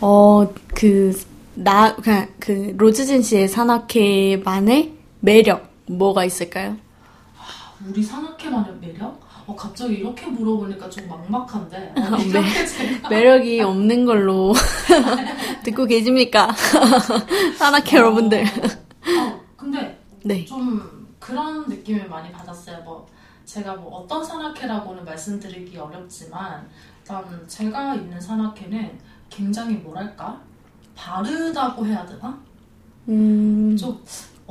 어, 0.00 0.48
그, 0.74 1.12
나, 1.54 1.94
그냥 1.96 2.28
그, 2.38 2.72
로즈진 2.78 3.22
씨의 3.22 3.48
산악회만의 3.48 4.92
매력, 5.20 5.69
뭐가 5.96 6.24
있을까요? 6.24 6.76
우리 7.86 8.02
산악회만의 8.02 8.74
매력? 8.80 9.20
어, 9.46 9.56
갑자기 9.56 9.94
이렇게 9.94 10.26
물어보니까 10.26 10.88
좀 10.90 11.08
막막한데 11.08 11.94
어, 11.96 12.16
네. 12.16 12.24
이렇게 12.26 12.66
제가 12.66 13.08
매력이 13.10 13.60
없는 13.62 14.04
걸로 14.04 14.52
듣고 15.64 15.86
계십니까? 15.86 16.52
산악회 17.56 17.96
여러분들. 17.96 18.44
어, 18.44 19.40
근데 19.56 19.98
네. 20.24 20.44
좀 20.44 21.08
그런 21.18 21.66
느낌을 21.66 22.08
많이 22.08 22.30
받았어요. 22.30 22.82
뭐 22.84 23.08
제가 23.44 23.74
뭐 23.74 23.98
어떤 23.98 24.24
산악회라고는 24.24 25.04
말씀드리기 25.04 25.76
어렵지만 25.76 26.68
일단 27.00 27.24
제가 27.48 27.94
있는 27.96 28.20
산악회는 28.20 28.98
굉장히 29.28 29.74
뭐랄까 29.76 30.40
바르다고 30.94 31.86
해야 31.86 32.04
되나? 32.06 32.38
음, 33.08 33.76
좀 33.76 34.00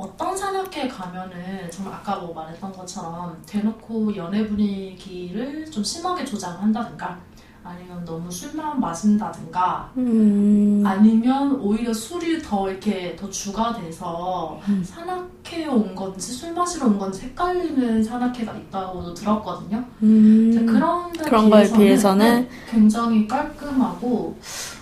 어떤 0.00 0.34
산악회 0.34 0.88
가면은 0.88 1.70
정말 1.70 1.92
아까 1.94 2.16
뭐 2.16 2.32
말했던 2.32 2.72
것처럼 2.72 3.36
대놓고 3.44 4.16
연애 4.16 4.46
분위기를 4.48 5.70
좀 5.70 5.84
심하게 5.84 6.24
조장한다든가 6.24 7.18
아니면 7.62 8.02
너무 8.06 8.30
술만 8.30 8.80
마신다든가 8.80 9.92
음, 9.98 10.82
아니면 10.86 11.60
오히려 11.60 11.92
술이 11.92 12.40
더 12.40 12.70
이렇게 12.70 13.14
더 13.14 13.28
주가 13.28 13.74
돼서 13.78 14.58
산악회에 14.82 15.66
온 15.66 15.94
건지 15.94 16.32
술 16.32 16.54
마시러 16.54 16.86
온 16.86 16.98
건지 16.98 17.26
헷갈리는 17.26 18.02
산악회가 18.02 18.54
있다고 18.54 19.12
들었거든요. 19.12 19.84
음, 20.02 20.66
그런 20.66 21.12
데 21.12 21.24
그런 21.24 21.50
거에 21.50 21.70
비해서는? 21.70 22.40
네, 22.40 22.48
굉장히 22.70 23.28
깔끔하고 23.28 24.38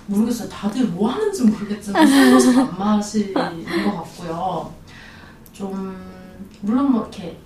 모르겠어요. 0.07 0.48
다들 0.48 0.87
뭐 0.87 1.11
하는지 1.11 1.42
모르겠지만 1.42 2.07
술 2.07 2.33
마시고 2.33 2.61
안 2.61 2.78
마시는 2.78 3.35
것 3.85 3.96
같고요. 3.96 4.77
좀 6.68 6.74
물론 6.74 6.92
뭐 6.92 7.00
이렇게 7.02 7.37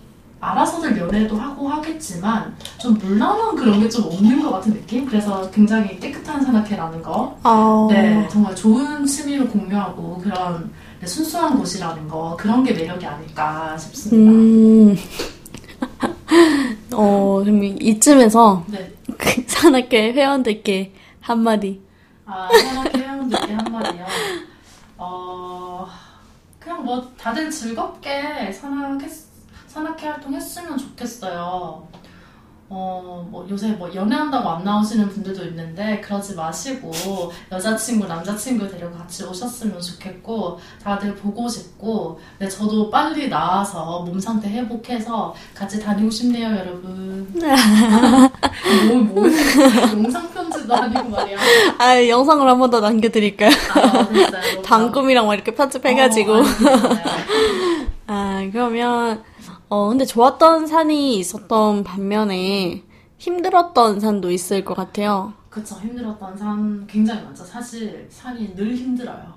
알아서들 0.41 0.99
연애도 0.99 1.37
하고 1.37 1.69
하겠지만 1.69 2.57
좀 2.79 2.95
물란한 2.99 3.55
그런 3.55 3.81
게 3.81 3.89
좀 3.89 4.07
없는 4.07 4.43
것 4.43 4.51
같은 4.51 4.73
느낌? 4.73 5.07
그래서 5.07 5.49
굉장히 5.53 5.99
깨끗한 6.01 6.43
산악회라는 6.45 7.01
거 7.03 7.39
어, 7.45 7.87
네, 7.89 8.27
정말 8.29 8.55
좋은 8.57 9.07
취미를 9.07 9.47
공유하고 9.49 10.19
그런 10.19 10.73
네, 11.01 11.07
순수한 11.07 11.57
곳이라는 11.57 12.09
거 12.09 12.37
그런 12.39 12.65
게 12.65 12.73
매력이 12.73 13.07
아닐까 13.07 13.77
싶습니다. 13.79 14.33
음, 14.33 14.97
어, 16.93 17.41
그럼 17.45 17.63
이쯤에서 17.63 18.65
네, 18.67 18.93
그 19.17 19.45
산악회 19.47 20.13
회원들께 20.13 20.93
한마디. 21.21 21.81
아 22.27 22.49
산악회 22.51 22.99
회원들께 22.99 23.53
한마디요. 23.55 24.05
어, 24.99 25.52
뭐 26.83 27.13
다들 27.17 27.51
즐겁게 27.51 28.53
산악회 28.53 29.09
산악회 29.69 30.07
활동했으면 30.07 30.77
좋겠어요. 30.77 31.89
어, 32.75 33.29
뭐 33.31 33.47
요새 33.51 33.69
뭐 33.73 33.95
연애한다고 33.95 34.49
안 34.49 34.65
나오시는 34.65 35.11
분들도 35.11 35.45
있는데 35.49 36.01
그러지 36.01 36.35
마시고 36.35 36.91
여자친구, 37.53 38.07
남자친구 38.07 38.67
데리고 38.67 38.93
같이 38.97 39.25
오셨으면 39.25 39.79
좋겠고 39.79 40.59
다들 40.83 41.15
보고 41.17 41.47
싶고 41.47 42.19
네, 42.39 42.49
저도 42.49 42.89
빨리 42.91 43.29
나와서 43.29 44.01
몸 44.07 44.19
상태 44.19 44.49
회복해서 44.49 45.35
같이 45.55 45.79
다니고 45.83 46.09
싶네요, 46.11 46.49
여러분. 46.49 47.31
뭐, 48.89 48.97
뭐, 48.97 49.25
영상 49.93 50.33
편지도 50.33 50.75
아니고 50.75 51.09
말이야. 51.11 51.37
아, 51.79 52.09
영상을 52.09 52.49
한 52.49 52.59
번 52.59 52.71
더 52.71 52.81
남겨드릴까요? 52.81 53.51
아. 53.75 54.09
단꿈이랑 54.65 55.27
막 55.27 55.35
이렇게 55.35 55.55
편집해가지고. 55.55 56.33
어. 56.37 56.43
아, 58.07 58.49
그러면, 58.51 59.23
어, 59.73 59.89
근데 59.89 60.05
좋았던 60.05 60.67
산이 60.67 61.17
있었던 61.19 61.83
반면에 61.83 62.83
힘들었던 63.17 64.01
산도 64.01 64.31
있을 64.31 64.67
것 64.67 64.75
같아요. 64.75 65.33
그쵸 65.49 65.77
힘들었던 65.77 66.37
산 66.37 66.87
굉장히 66.87 67.23
많죠. 67.25 67.43
사실 67.43 68.07
산이 68.11 68.55
늘 68.55 68.75
힘들어요. 68.77 69.33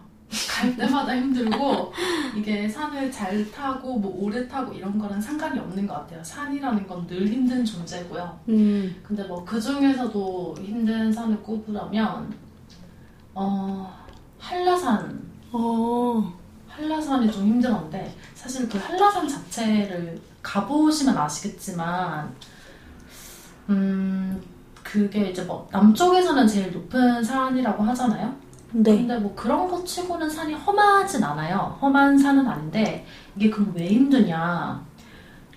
갈 0.50 0.76
때마다 0.76 1.16
힘들고 1.16 1.94
이게 2.36 2.68
산을 2.68 3.10
잘 3.10 3.50
타고 3.50 3.98
뭐 3.98 4.14
오래 4.22 4.46
타고 4.46 4.74
이런 4.74 5.00
거랑 5.00 5.22
상관이 5.22 5.58
없는 5.58 5.88
것 5.88 5.94
같아요. 5.94 6.22
산이라는 6.22 6.86
건 6.86 7.08
늘 7.08 7.26
힘든 7.30 7.64
존재고요. 7.64 8.38
음, 8.50 8.94
근데 9.04 9.24
뭐 9.24 9.46
그 9.46 9.62
중에서도 9.62 10.56
힘든 10.62 11.14
산을 11.14 11.42
꼽으라면 11.44 12.34
어 13.36 13.90
한라산. 14.38 15.24
어, 15.54 16.34
한라산이 16.76 17.32
좀 17.32 17.46
힘들었는데 17.46 18.16
사실 18.34 18.68
그 18.68 18.78
한라산 18.78 19.28
자체를 19.28 20.20
가보시면 20.42 21.18
아시겠지만 21.18 22.34
음 23.70 24.42
그게 24.84 25.30
이제 25.30 25.42
뭐 25.44 25.68
남쪽에서는 25.72 26.48
제일 26.48 26.72
높은 26.72 27.24
산이라고 27.24 27.84
하잖아요. 27.84 28.36
네. 28.72 28.98
근데 28.98 29.18
뭐 29.18 29.34
그런 29.36 29.70
것 29.70 29.86
치고는 29.86 30.30
산이 30.30 30.54
험하진 30.54 31.24
않아요. 31.24 31.78
험한 31.82 32.18
산은 32.18 32.46
아닌데 32.48 33.06
이게 33.36 33.50
그럼 33.50 33.74
왜 33.76 33.88
힘드냐? 33.88 34.84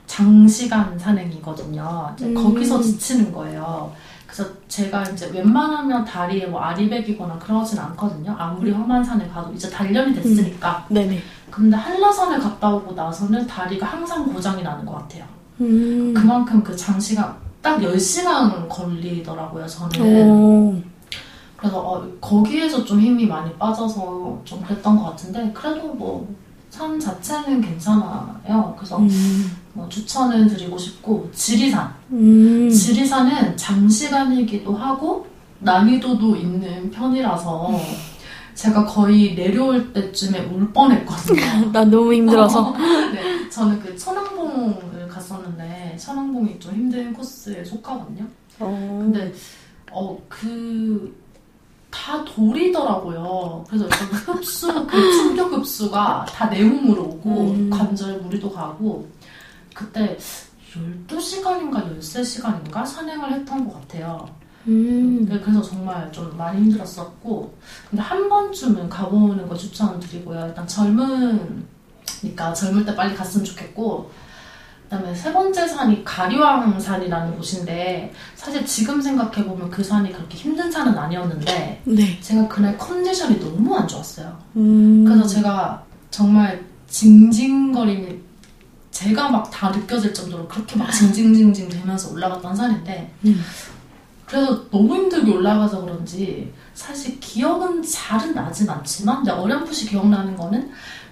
장시간 0.06 0.98
산행이거든요. 0.98 2.16
음. 2.22 2.34
거기서 2.34 2.80
지치는 2.80 3.32
거예요. 3.32 3.92
그래서 4.38 4.52
제가 4.68 5.02
이제 5.02 5.28
웬만하면 5.32 6.04
다리에 6.04 6.46
뭐 6.46 6.60
아리백이거나 6.60 7.36
그러진 7.40 7.76
않거든요. 7.80 8.36
아무리 8.38 8.70
험한 8.70 9.02
산에 9.02 9.26
가도 9.28 9.52
이제 9.52 9.68
단련이 9.68 10.14
됐으니까. 10.14 10.86
네네. 10.88 11.18
근데 11.50 11.76
한라산을 11.76 12.38
갔다 12.38 12.72
오고 12.72 12.94
나서는 12.94 13.44
다리가 13.48 13.84
항상 13.84 14.32
고장이 14.32 14.62
나는 14.62 14.86
것 14.86 14.94
같아요. 14.94 15.24
음, 15.60 16.14
그만큼 16.14 16.62
그 16.62 16.76
장시간 16.76 17.34
딱 17.60 17.80
10시간 17.80 18.68
걸리더라고요, 18.68 19.66
저는. 19.66 20.30
오, 20.30 20.80
그래서 21.56 21.80
어, 21.80 22.06
거기에서 22.20 22.84
좀 22.84 23.00
힘이 23.00 23.26
많이 23.26 23.52
빠져서 23.54 24.40
좀 24.44 24.62
그랬던 24.62 24.96
것 24.96 25.02
같은데 25.02 25.50
그래도 25.52 25.88
뭐 25.94 26.28
산 26.70 27.00
자체는 27.00 27.60
괜찮아요. 27.60 28.74
그래서 28.76 28.98
음, 28.98 29.56
뭐 29.78 29.88
추천을 29.88 30.48
드리고 30.48 30.76
싶고 30.76 31.30
지리산. 31.32 31.94
음, 32.10 32.68
지리산은 32.68 33.56
장시간이기도 33.56 34.74
하고 34.74 35.24
난이도도 35.60 36.34
있는 36.34 36.90
편이라서 36.90 37.80
제가 38.54 38.84
거의 38.86 39.36
내려올 39.36 39.92
때쯤에 39.92 40.46
울 40.46 40.72
뻔했거든요. 40.72 41.70
나 41.70 41.84
너무 41.84 42.12
힘들어서. 42.12 42.74
네, 43.14 43.48
저는 43.48 43.78
그 43.78 43.96
천왕봉을 43.96 45.06
갔었는데 45.08 45.96
천왕봉이 45.96 46.58
좀 46.58 46.74
힘든 46.74 47.12
코스에 47.12 47.62
속하거든요. 47.64 48.24
어, 48.58 48.98
근데 49.00 49.32
어 49.92 50.18
그 50.28 51.28
다 51.90 52.22
돌이더라고요. 52.24 53.64
그래서 53.66 53.86
약간 53.86 54.06
흡수 54.36 54.86
그 54.86 55.00
충격 55.12 55.50
흡수가 55.52 56.26
다 56.28 56.48
내 56.50 56.62
몸으로 56.62 57.02
오고 57.04 57.30
음. 57.52 57.70
관절 57.70 58.20
무리도 58.20 58.52
가고 58.52 59.08
그때 59.78 60.18
12시간인가 61.06 62.00
13시간인가 62.00 62.84
산행을 62.84 63.32
했던 63.32 63.68
것 63.68 63.80
같아요. 63.80 64.28
음, 64.66 65.24
네, 65.28 65.38
그래서 65.38 65.62
정말 65.62 66.10
좀 66.10 66.36
많이 66.36 66.60
힘들었었고 66.62 67.54
근데 67.88 68.02
한 68.02 68.28
번쯤은 68.28 68.88
가보는 68.88 69.48
거 69.48 69.54
추천드리고요. 69.54 70.46
일단 70.48 70.66
젊으니까 70.66 72.52
젊을 72.52 72.84
때 72.84 72.96
빨리 72.96 73.14
갔으면 73.14 73.44
좋겠고 73.44 74.10
그다음에 74.82 75.14
세 75.14 75.32
번째 75.32 75.68
산이 75.68 76.04
가리왕 76.04 76.80
산이라는 76.80 77.36
곳인데 77.36 78.12
사실 78.34 78.66
지금 78.66 79.00
생각해 79.00 79.44
보면 79.44 79.70
그 79.70 79.84
산이 79.84 80.12
그렇게 80.12 80.36
힘든 80.36 80.72
산은 80.72 80.98
아니었는데 80.98 81.82
네. 81.84 82.20
제가 82.20 82.48
그날 82.48 82.76
컨디션이 82.76 83.38
너무 83.38 83.76
안 83.76 83.86
좋았어요. 83.86 84.36
음, 84.56 85.04
그래서 85.04 85.24
제가 85.24 85.84
정말 86.10 86.66
징징거림이 86.88 88.27
제가 88.98 89.28
막 89.28 89.48
다 89.48 89.70
느껴질 89.70 90.12
정도로 90.12 90.48
그렇게 90.48 90.76
막 90.76 90.90
징징징징 90.90 91.68
되면서 91.68 92.12
올라갔던 92.12 92.56
산인데 92.56 93.12
음. 93.26 93.40
그래서 94.26 94.68
너무 94.70 94.96
힘들게 94.96 95.30
올라가서 95.32 95.82
그런지 95.82 96.52
사실 96.74 97.18
기억은 97.20 97.80
잘은 97.80 98.34
나진 98.34 98.68
않지만 98.68 99.18
근데 99.18 99.30
어렴풋이 99.30 99.90
기억나는 99.90 100.36
거는 100.36 100.70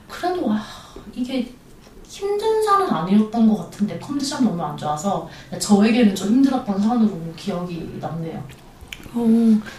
그래도 0.08 0.48
와 0.48 0.60
이게 1.14 1.54
힘든 2.08 2.64
산은 2.64 2.90
아니었던 2.90 3.48
것 3.48 3.56
같은데 3.56 3.98
컨디션 4.00 4.44
너무 4.44 4.60
안 4.62 4.76
좋아서 4.76 5.28
저에게는 5.56 6.14
좀 6.16 6.28
힘들었던 6.28 6.80
산으로 6.80 7.10
기억이 7.36 7.98
남네요. 8.00 8.42
어, 9.14 9.26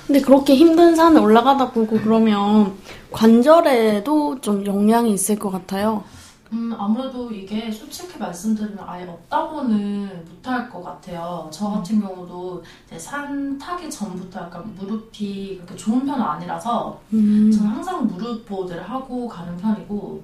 근데 0.08 0.22
그렇게 0.22 0.56
힘든 0.56 0.96
산을 0.96 1.22
올라가다 1.22 1.72
보고 1.72 2.00
그러면 2.00 2.74
관절에도 3.12 4.40
좀 4.42 4.66
영향이 4.66 5.14
있을 5.14 5.38
것 5.38 5.50
같아요. 5.52 6.04
음, 6.54 6.74
아무래도 6.78 7.30
이게 7.32 7.70
솔직히 7.72 8.18
말씀드리면 8.18 8.80
아예 8.88 9.06
없다고는 9.08 10.26
못할 10.30 10.70
것 10.70 10.82
같아요. 10.84 11.50
저 11.52 11.70
같은 11.70 12.00
경우도 12.00 12.64
이제 12.88 12.98
산 12.98 13.58
타기 13.58 13.90
전부터 13.90 14.42
약간 14.42 14.74
무릎이 14.76 15.56
그렇게 15.58 15.76
좋은 15.76 16.06
편은 16.06 16.22
아니라서 16.22 17.00
음, 17.14 17.52
저는 17.52 17.70
항상 17.70 18.08
무릎 18.08 18.46
보호대를 18.46 18.90
하고 18.90 19.28
가는 19.28 19.58
편이고 19.58 20.24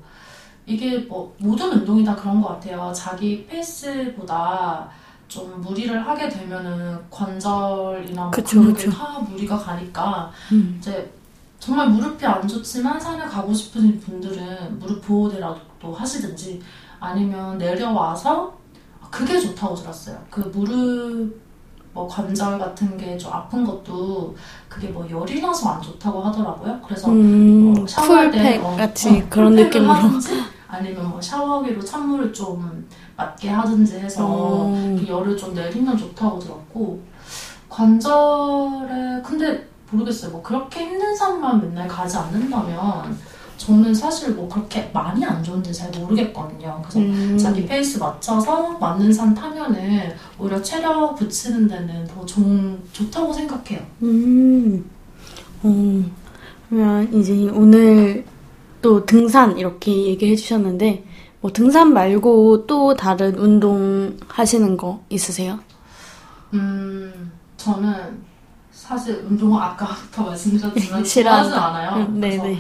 이게 0.66 1.00
뭐 1.00 1.36
모든 1.40 1.72
운동이 1.74 2.06
다 2.06 2.16
그런 2.16 2.42
것 2.42 2.50
같아요. 2.50 2.92
자기 2.96 3.46
페이스보다 3.46 4.90
좀 5.28 5.60
무리를 5.62 6.08
하게 6.08 6.30
되면은 6.30 7.00
관절이나 7.10 8.22
뭐 8.22 8.32
그쵸, 8.32 8.62
근육에. 8.62 8.90
다 8.90 9.20
무리가 9.20 9.58
가니까 9.58 10.32
음. 10.54 10.76
이제 10.80 11.12
정말 11.60 11.90
무릎이 11.90 12.26
안 12.26 12.48
좋지만 12.48 13.00
산에 13.00 13.26
가고 13.26 13.54
싶으신 13.54 14.00
분들은 14.00 14.80
무릎 14.80 15.02
보호대라도 15.06 15.60
하시든지 15.92 16.62
아니면 17.00 17.58
내려와서 17.58 18.54
그게 19.12 19.40
좋다고 19.40 19.76
들었어요. 19.76 20.18
그 20.30 20.40
무릎 20.54 21.42
뭐 21.94 22.08
관절 22.08 22.58
같은 22.58 22.98
게 22.98 23.18
좀 23.18 23.32
아픈 23.32 23.64
것도 23.64 24.36
그게 24.68 24.88
뭐 24.88 25.08
열이 25.10 25.40
나서 25.42 25.70
안 25.70 25.82
좋다고 25.82 26.22
하더라고요. 26.22 26.80
그래서 26.88 27.10
음, 27.12 27.76
어, 27.78 27.86
샤워할 27.88 28.32
때, 28.32 28.58
어, 28.58 28.76
같이 28.76 29.22
어, 29.22 29.28
그런 29.30 29.54
느낌으로. 29.54 29.92
하든지 29.94 30.42
아니면 30.68 31.08
뭐 31.10 31.22
샤워기로 31.22 31.84
찬물을 31.84 32.34
좀 32.34 32.88
맞게 33.16 33.50
하든지 33.50 34.00
해서 34.00 34.26
어. 34.28 34.96
그 35.00 35.06
열을 35.08 35.38
좀 35.38 35.54
내리면 35.54 35.96
좋다고 35.96 36.40
들었고 36.40 37.00
관절에 37.70 39.22
근데 39.24 39.68
모르겠어요. 39.92 40.32
뭐 40.32 40.42
그렇게 40.42 40.82
힘든 40.82 41.16
산만 41.16 41.62
맨날 41.62 41.88
가지 41.88 42.18
않는다면 42.18 43.16
저는 43.66 43.94
사실 43.94 44.32
뭐 44.32 44.50
그렇게 44.50 44.90
많이 44.94 45.24
안 45.24 45.42
좋은지 45.42 45.74
잘 45.74 45.90
모르겠거든요. 45.92 46.82
그래서 46.82 47.00
음. 47.00 47.38
자기 47.38 47.66
페이스 47.66 47.98
맞춰서 47.98 48.72
맞는 48.78 49.14
산 49.14 49.34
타면은 49.34 50.14
오히려 50.38 50.62
체력 50.62 51.16
붙이는 51.16 51.70
데는 51.70 52.06
더 52.08 52.26
좋은, 52.26 52.78
좋다고 52.92 53.32
생각해요. 53.32 53.80
음. 54.02 54.84
어, 55.64 56.04
그러면 56.70 57.14
이제 57.14 57.50
오늘 57.54 58.26
또 58.82 59.06
등산 59.06 59.58
이렇게 59.58 59.96
얘기해 60.08 60.36
주셨는데, 60.36 61.06
뭐 61.40 61.54
등산 61.54 61.94
말고 61.94 62.66
또 62.68 62.94
다른 62.96 63.38
운동 63.38 64.18
하시는 64.28 64.76
거 64.76 65.02
있으세요? 65.10 65.58
음, 66.54 67.32
저는 67.56 67.94
사실 68.72 69.24
운동을 69.26 69.62
아까부터 69.62 70.24
말씀드렸지만 70.28 71.04
싫어한다. 71.06 71.50
좋아하지 71.50 71.78
않아요. 71.78 72.06
음, 72.08 72.20
네네. 72.20 72.60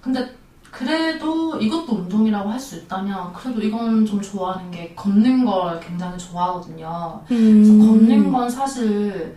근데 0.00 0.43
그래도 0.78 1.56
이것도 1.58 1.92
운동이라고 1.94 2.50
할 2.50 2.58
수 2.58 2.76
있다면 2.76 3.32
그래도 3.32 3.60
이건 3.60 4.04
좀 4.06 4.20
좋아하는 4.20 4.70
게 4.70 4.92
걷는 4.94 5.44
걸 5.44 5.78
굉장히 5.80 6.18
좋아하거든요. 6.18 7.20
그래서 7.28 7.72
음. 7.72 7.78
걷는 7.86 8.32
건 8.32 8.48
사실 8.50 9.36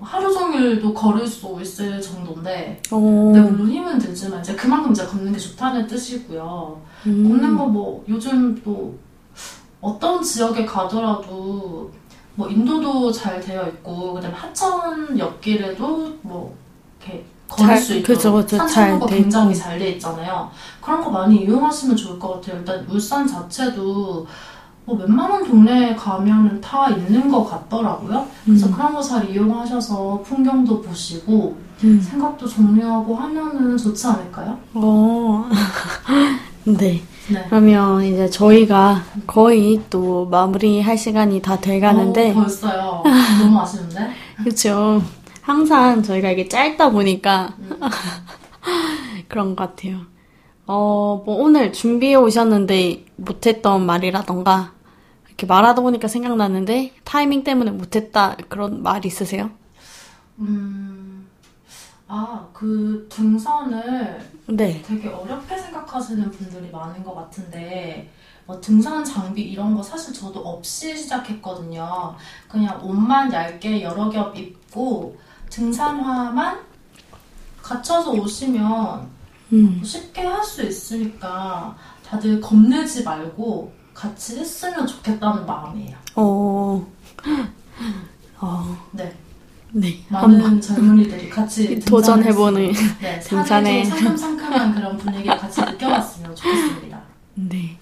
하루 0.00 0.32
종일도 0.32 0.92
걸을 0.92 1.26
수 1.26 1.56
있을 1.60 2.00
정도인데 2.00 2.80
어, 2.90 2.98
근데 2.98 3.40
물론 3.40 3.70
힘은 3.70 3.98
들지만 3.98 4.40
이제 4.40 4.54
그만큼 4.54 4.92
이제 4.92 5.04
걷는 5.06 5.32
게 5.32 5.38
좋다는 5.38 5.86
뜻이고요. 5.86 6.80
음. 7.06 7.28
걷는 7.28 7.56
거 7.56 7.66
뭐 7.66 8.04
요즘 8.08 8.54
또 8.62 8.94
어떤 9.80 10.22
지역에 10.22 10.64
가더라도 10.64 11.90
뭐 12.36 12.48
인도도 12.48 13.10
잘 13.12 13.40
되어 13.40 13.66
있고 13.68 14.14
그다음에 14.14 14.34
하천 14.36 15.18
옆길에도 15.18 16.18
뭐 16.22 16.54
이렇게 17.00 17.24
걸을 17.48 17.74
잘- 17.74 17.78
수 17.82 17.94
있도록 17.96 18.16
그쵸, 18.16 18.32
그쵸. 18.34 18.56
잘 18.56 18.68
산책로가 18.68 19.06
돼 19.06 19.16
굉장히. 19.20 19.54
잘 19.54 19.78
돼 19.78 19.90
있잖아요. 19.92 20.50
그런 20.80 21.02
거 21.02 21.10
많이 21.10 21.36
이용하시면 21.44 21.96
좋을 21.96 22.18
것 22.18 22.34
같아요. 22.34 22.58
일단 22.58 22.86
울산 22.90 23.26
자체도 23.26 24.26
뭐 24.86 24.96
웬만한 24.96 25.44
동네에 25.46 25.94
가면은 25.94 26.60
다 26.60 26.88
있는 26.90 27.30
것 27.30 27.44
같더라고요. 27.44 28.26
그래서 28.44 28.66
음. 28.66 28.72
그런 28.72 28.94
거 28.94 29.00
잘 29.00 29.30
이용하셔서 29.30 30.22
풍경도 30.24 30.82
보시고 30.82 31.56
음. 31.84 32.00
생각도 32.00 32.46
정리하고 32.46 33.14
하면은 33.16 33.76
좋지 33.76 34.06
않을까요? 34.06 34.58
어. 34.74 35.46
네. 36.64 37.02
네. 37.28 37.44
그러면 37.48 38.02
이제 38.04 38.28
저희가 38.28 39.02
거의 39.26 39.80
또 39.88 40.26
마무리할 40.30 40.96
시간이 40.98 41.40
다 41.40 41.58
돼가는데, 41.58 42.30
어, 42.32 42.34
벌써요. 42.34 43.02
너무 43.40 43.60
아쉬운데? 43.60 44.10
그렇죠. 44.42 45.02
항상 45.44 46.02
저희가 46.02 46.30
이게 46.30 46.48
짧다 46.48 46.88
보니까 46.90 47.54
음. 47.58 47.78
그런 49.28 49.54
것 49.54 49.76
같아요. 49.76 50.00
어, 50.66 51.22
뭐 51.26 51.36
오늘 51.42 51.70
준비해 51.70 52.14
오셨는데 52.14 53.04
못했던 53.16 53.84
말이라던가 53.84 54.72
이렇게 55.28 55.46
말하다 55.46 55.82
보니까 55.82 56.08
생각났는데 56.08 56.94
타이밍 57.04 57.44
때문에 57.44 57.72
못했다 57.72 58.36
그런 58.48 58.82
말 58.82 59.04
있으세요? 59.04 59.50
음, 60.38 61.26
아, 62.08 62.48
그 62.54 63.06
등산을 63.10 64.20
네. 64.46 64.80
되게 64.80 65.08
어렵게 65.08 65.58
생각하시는 65.58 66.30
분들이 66.30 66.70
많은 66.70 67.04
것 67.04 67.14
같은데, 67.14 68.10
뭐 68.46 68.60
등산 68.60 69.04
장비 69.04 69.42
이런 69.42 69.74
거 69.74 69.82
사실 69.82 70.12
저도 70.12 70.40
없이 70.40 70.96
시작했거든요. 70.96 72.14
그냥 72.48 72.80
옷만 72.84 73.32
얇게 73.32 73.82
여러 73.82 74.08
겹 74.10 74.36
입고 74.36 75.16
등산화만 75.54 76.58
갖춰서 77.62 78.10
오시면 78.10 79.06
음. 79.52 79.80
쉽게 79.84 80.22
할 80.22 80.42
수 80.44 80.62
있으니까 80.64 81.74
다들 82.06 82.40
겁내지 82.40 83.02
말고 83.02 83.72
같이 83.94 84.38
했으면 84.38 84.86
좋겠다는 84.86 85.46
마음이에요. 85.46 85.96
어. 86.16 86.86
어. 88.40 88.76
네. 88.92 89.12
네. 89.72 90.00
한번 90.08 90.38
많은 90.42 90.60
젊은이들이 90.60 91.30
같이 91.30 91.80
도전해보는 91.86 92.72
네, 93.00 93.18
등산에. 93.24 93.84
상큼상큼한 93.84 94.74
그런 94.76 94.96
분위기를 94.98 95.36
같이 95.38 95.60
느껴봤으면 95.60 96.34
좋겠습니다. 96.36 97.00
네. 97.34 97.78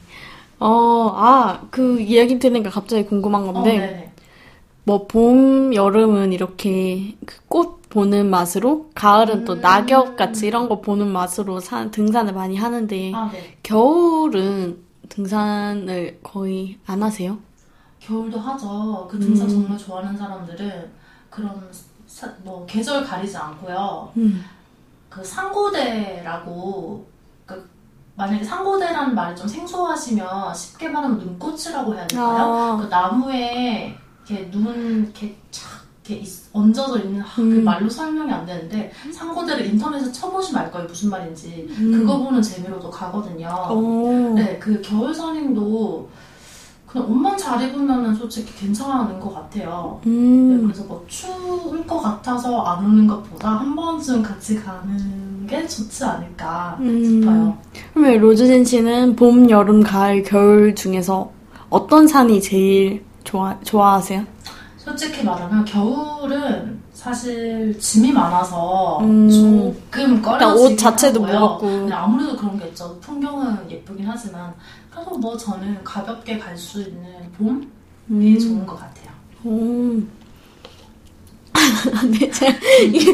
어, 0.61 1.13
아, 1.17 1.61
그 1.71 2.01
이야기 2.01 2.39
들으니까 2.39 2.71
갑자기 2.71 3.05
궁금한 3.05 3.43
어, 3.49 3.53
건데 3.53 3.79
네네. 3.79 4.12
뭐 4.85 5.07
봄, 5.07 5.75
여름은 5.75 6.33
이렇게 6.33 7.17
그 7.27 7.37
꽃 7.49 7.83
보는 7.93 8.31
맛으로, 8.31 8.89
가을은 8.95 9.45
또 9.45 9.53
음. 9.53 9.61
낙엽 9.61 10.17
같이 10.17 10.47
이런 10.47 10.67
거 10.71 10.81
보는 10.81 11.09
맛으로 11.13 11.61
산, 11.61 11.91
등산을 11.91 12.33
많이 12.33 12.57
하는데 12.57 13.13
아, 13.15 13.29
네. 13.31 13.59
겨울은 13.63 14.83
등산을 15.11 16.21
거의 16.23 16.79
안 16.87 17.03
하세요? 17.03 17.37
겨울도 18.01 18.39
하죠. 18.39 19.07
그 19.11 19.19
등산 19.19 19.47
음. 19.47 19.53
정말 19.53 19.77
좋아하는 19.79 20.17
사람들은 20.17 20.91
그런 21.29 21.69
사- 22.07 22.33
뭐 22.43 22.65
계절 22.67 23.05
가리지 23.05 23.37
않고요. 23.37 24.11
음. 24.17 24.43
그 25.11 25.23
상고대라고 25.23 27.07
그 27.45 27.71
만약에 28.17 28.43
상고대라는 28.43 29.15
말이 29.15 29.37
좀 29.37 29.47
생소하시면 29.47 30.55
쉽게 30.55 30.89
말하면 30.89 31.19
눈꽃이라고 31.19 31.95
해야 31.95 32.07
될까요? 32.07 32.55
아. 32.55 32.79
그 32.81 32.87
나무에 32.87 33.95
이렇게 34.29 34.51
눈 34.51 35.03
이렇게 35.05 35.37
착 35.51 35.83
이렇게 36.05 36.23
있- 36.23 36.43
얹어져 36.53 36.99
있는 37.05 37.23
아, 37.23 37.27
그 37.37 37.43
음. 37.43 37.65
말로 37.65 37.89
설명이 37.89 38.31
안 38.31 38.45
되는데 38.45 38.91
상고대를 39.13 39.67
인터넷에 39.67 40.11
쳐보시면 40.11 40.63
알 40.63 40.71
거예요 40.73 40.87
무슨 40.89 41.11
말인지 41.11 41.67
음. 41.79 41.93
그거 41.93 42.19
보는 42.19 42.43
재미로도 42.43 42.91
가거든요. 42.91 43.49
오. 43.71 44.35
네, 44.35 44.59
그 44.59 44.81
겨울 44.83 45.15
산행도 45.15 46.09
그냥 46.89 47.09
옷만 47.09 47.39
잘 47.39 47.63
입으면은 47.69 48.15
솔직히 48.17 48.53
괜찮은 48.59 49.19
것 49.21 49.33
같아요. 49.33 50.01
네, 50.05 50.11
음. 50.11 50.63
그래서 50.65 50.83
뭐 50.85 51.05
추울 51.09 51.87
것 51.87 52.01
같아서 52.01 52.61
안 52.63 52.85
오는 52.85 53.07
것보다 53.07 53.51
한 53.61 53.75
번쯤 53.77 54.23
같이 54.25 54.57
가는 54.57 55.47
게 55.47 55.67
좋지 55.67 56.05
않을까 56.05 56.77
음. 56.81 57.05
싶어요. 57.05 57.57
그러면 57.95 58.21
로즈진 58.21 58.65
씨는 58.65 59.15
봄, 59.17 59.49
여름, 59.49 59.83
가을, 59.85 60.23
겨울 60.25 60.75
중에서 60.75 61.31
어떤 61.71 62.07
산이 62.09 62.43
제일 62.43 63.05
좋아, 63.25 63.59
좋아하세요? 63.65 64.25
솔직히 64.79 65.23
말하면 65.23 65.65
겨울은 65.65 66.81
사실 66.93 67.79
짐이 67.79 68.13
많아서 68.13 68.99
음. 69.01 69.29
조금 69.31 69.81
그러니까 69.91 70.39
꺼려지긴 70.39 70.73
옷 70.73 70.77
자체도 70.77 71.23
하고요. 71.25 71.39
무겁고. 71.41 71.67
근데 71.67 71.95
아무래도 71.95 72.37
그런 72.37 72.59
게 72.59 72.67
있죠. 72.69 72.99
풍경은 73.01 73.71
예쁘긴 73.71 74.07
하지만 74.09 74.53
그래도 74.91 75.17
뭐 75.19 75.37
저는 75.37 75.83
가볍게 75.85 76.39
갈 76.39 76.57
수 76.57 76.81
있는 76.83 77.05
봄이 77.39 77.67
음. 78.11 78.39
좋은 78.39 78.67
것 78.67 78.77
같아요. 78.77 79.11
오. 79.45 80.01
네, 82.11 82.31
제가 82.31 82.59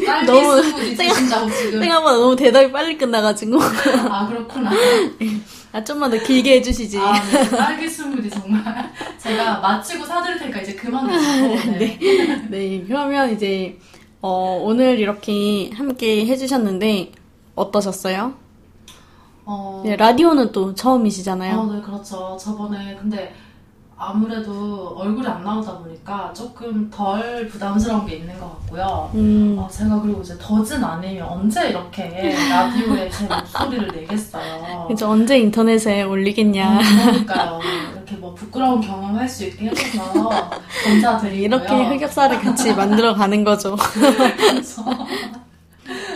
딸기 0.07 0.27
너무 0.27 0.63
지금. 0.63 0.97
생각보다 0.97 2.17
너무 2.17 2.35
대답이 2.37 2.73
빨리 2.73 2.97
끝나가지고. 2.97 3.59
아 4.11 4.27
그렇구나. 4.27 4.71
아, 5.73 5.85
좀만 5.85 6.11
더 6.11 6.19
길게 6.19 6.57
해주시지. 6.57 6.99
아, 6.99 7.13
네. 7.13 7.49
딸기 7.51 7.89
스무디 7.89 8.31
정말 8.31 8.93
제가 9.19 9.61
마치고 9.61 10.05
사드릴 10.05 10.39
테니까 10.39 10.61
이제 10.63 10.75
그만 10.75 11.07
드시고. 11.07 11.73
네. 11.79 11.99
네, 12.49 12.85
그러면 12.87 13.33
이제, 13.33 13.79
어, 14.23 14.61
오늘 14.63 14.99
이렇게 14.99 15.71
함께 15.75 16.27
해주셨는데, 16.27 17.13
어떠셨어요? 17.55 18.35
어, 19.45 19.83
네, 19.85 19.97
라디오는 19.97 20.53
또 20.53 20.75
처음이시잖아요. 20.75 21.59
어, 21.59 21.73
네, 21.73 21.81
그렇죠. 21.83 22.37
저번에 22.41 22.97
근데 23.01 23.35
아무래도 24.01 24.95
얼굴이 24.97 25.27
안 25.27 25.43
나오다 25.43 25.79
보니까 25.79 26.33
조금 26.33 26.89
덜 26.89 27.49
부담스러운 27.49 28.07
게 28.07 28.17
있는 28.17 28.39
것 28.39 28.49
같고요. 28.61 29.11
음, 29.15 29.57
어, 29.59 29.69
제가 29.69 30.01
그리고 30.01 30.23
이제 30.23 30.37
더진 30.39 30.85
아니면 30.85 31.27
언제 31.29 31.71
이렇게 31.71 32.33
라디오에 32.49 33.11
제 33.11 33.27
목소리를 33.27 33.89
내겠어요. 33.89 34.85
그래서 34.87 35.11
언제 35.11 35.39
인터넷에 35.39 36.05
올리겠냐. 36.05 36.79
음, 36.79 36.81
그러니까요. 36.81 37.61
이렇게 37.97 38.15
뭐 38.17 38.33
부끄러운 38.35 38.81
경험할 38.81 39.29
수 39.29 39.45
있게 39.47 39.67
해줘서 39.67 40.31
감사드리고요. 40.85 41.43
이렇게 41.45 41.75
흑역사를 41.75 42.41
같이 42.41 42.73
만들어 42.75 43.15
가는 43.15 43.43
거죠. 43.43 43.75
그래서 44.39 44.85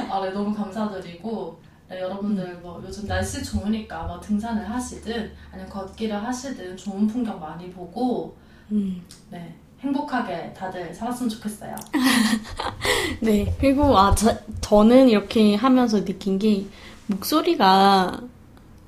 아, 0.09 0.21
네, 0.21 0.31
너무 0.31 0.55
감사드리고 0.55 1.59
네, 1.61 1.62
여러분들 2.01 2.59
뭐 2.63 2.83
요즘 2.87 3.07
날씨 3.07 3.43
좋으니까 3.45 4.05
뭐 4.05 4.21
등산을 4.21 4.69
하시든 4.71 5.33
아니면 5.53 5.71
걷기를 5.71 6.23
하시든 6.25 6.77
좋은 6.77 7.07
풍경 7.07 7.39
많이 7.41 7.71
보고 7.71 8.37
음. 8.71 9.03
네 9.31 9.55
행복하게 9.81 10.53
다들 10.57 10.95
살았으면 10.95 11.29
좋겠어요. 11.29 11.75
네. 13.21 13.53
그리고, 13.59 13.99
아, 13.99 14.15
저, 14.15 14.33
저는 14.61 15.09
이렇게 15.09 15.57
하면서 15.57 16.05
느낀 16.05 16.39
게, 16.39 16.65
목소리가 17.09 18.21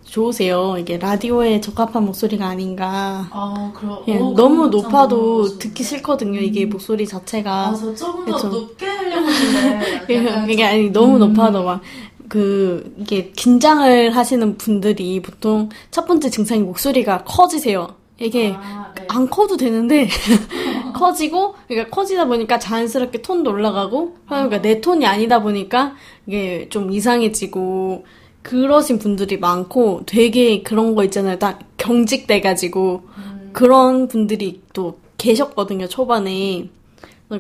좋으세요. 0.05 0.77
이게 0.79 0.97
라디오에 0.99 1.61
적합한 1.61 2.05
목소리가 2.05 2.47
아닌가. 2.47 3.27
아 3.33 3.73
그럼 3.75 4.05
예, 4.07 4.19
어, 4.19 4.33
너무 4.37 4.69
높아도 4.69 5.17
너무 5.47 5.59
듣기. 5.59 5.83
싫거든요. 5.83 6.39
이게 6.41 6.67
목소리 6.67 7.07
자체가. 7.09 7.69
아, 7.69 7.75
저 7.75 7.93
조금 7.95 8.25
더 8.27 8.37
그쵸. 8.37 8.49
높게 8.49 8.87
하려고 8.87 9.27
했는데 9.29 9.99
그게 10.01 10.23
좀- 10.57 10.65
아니 10.67 10.91
너무 10.91 11.15
음. 11.17 11.19
높아도 11.21 11.65
막 11.65 11.81
그 12.29 12.95
이게 12.99 13.31
긴장을 13.31 14.11
하시는 14.15 14.57
분들이 14.57 15.21
보통 15.21 15.69
첫 15.91 16.07
번째 16.07 16.31
증상이 16.31 16.63
목소리가 16.63 17.25
커지세요. 17.25 17.95
이게 18.19 18.55
아, 18.57 18.93
네. 18.97 19.07
안 19.09 19.29
커도 19.29 19.57
되는데 19.57 20.09
커지고 20.95 21.55
그러니까 21.67 21.91
커지다 21.95 22.27
보니까 22.27 22.59
자연스럽게 22.59 23.23
톤도 23.23 23.51
올라가고 23.51 24.17
그러니까 24.27 24.63
내 24.63 24.81
톤이 24.81 25.05
아니다 25.05 25.43
보니까 25.43 25.95
이게 26.27 26.69
좀 26.69 26.93
이상해지고 26.93 28.05
그러신 28.43 28.99
분들이 28.99 29.39
많고 29.39 30.03
되게 30.07 30.63
그런 30.63 30.95
거 30.95 31.03
있잖아요. 31.05 31.39
딱 31.39 31.61
경직돼 31.77 32.41
가지고 32.41 33.03
음. 33.17 33.51
그런 33.53 34.07
분들이 34.07 34.61
또 34.73 34.99
계셨거든요. 35.19 35.89
초반에 35.89 36.69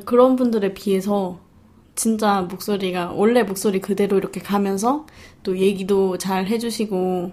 그런 0.04 0.36
분들에 0.36 0.74
비해서 0.74 1.38
진짜 1.94 2.40
목소리가 2.42 3.12
원래 3.14 3.42
목소리 3.42 3.80
그대로 3.80 4.16
이렇게 4.18 4.40
가면서 4.40 5.07
또 5.42 5.57
얘기도 5.59 6.18
잘 6.18 6.46
해주시고 6.46 7.33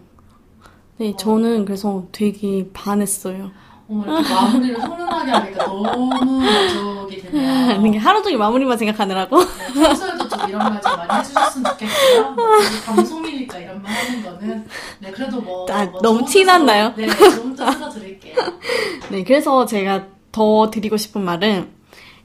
네 0.97 1.13
저는 1.17 1.65
그래서 1.65 2.06
되게 2.12 2.69
반했어요. 2.74 3.52
어머 3.89 4.04
이렇게 4.19 4.34
마무리를 4.34 4.80
훈훈하게 4.82 5.32
하니까 5.32 5.65
너무 5.65 6.39
만족이 6.39 7.21
되네요. 7.24 7.82
이게 7.88 7.97
하루 7.97 8.21
종일 8.21 8.38
마무리만 8.38 8.78
생각하느라고 8.78 9.39
네, 9.43 9.74
평소에도 9.74 10.28
좀 10.30 10.39
이런 10.47 10.60
말 10.60 10.82
좀 10.82 10.95
많이 10.95 11.19
해주셨으면 11.19 11.71
좋겠고요. 11.71 12.32
뭐 12.32 12.45
방송이니까 12.86 13.58
이런 13.58 13.82
말 13.82 13.91
하는 13.91 14.24
거는 14.24 14.67
네 15.00 15.12
그래도 15.12 15.41
뭐, 15.41 15.65
아, 15.71 15.86
뭐 15.86 16.00
너무 16.02 16.19
좋은 16.19 16.26
티 16.30 16.43
뜻으로- 16.43 16.45
났나요? 16.45 16.93
네, 16.95 17.08
좋은 17.08 17.56
뜻으로 17.56 17.89
드릴게요. 17.89 18.36
네 19.10 19.24
그래서 19.24 19.65
제가 19.65 20.06
더 20.32 20.69
드리고 20.69 20.95
싶은 20.97 21.21
말은 21.26 21.67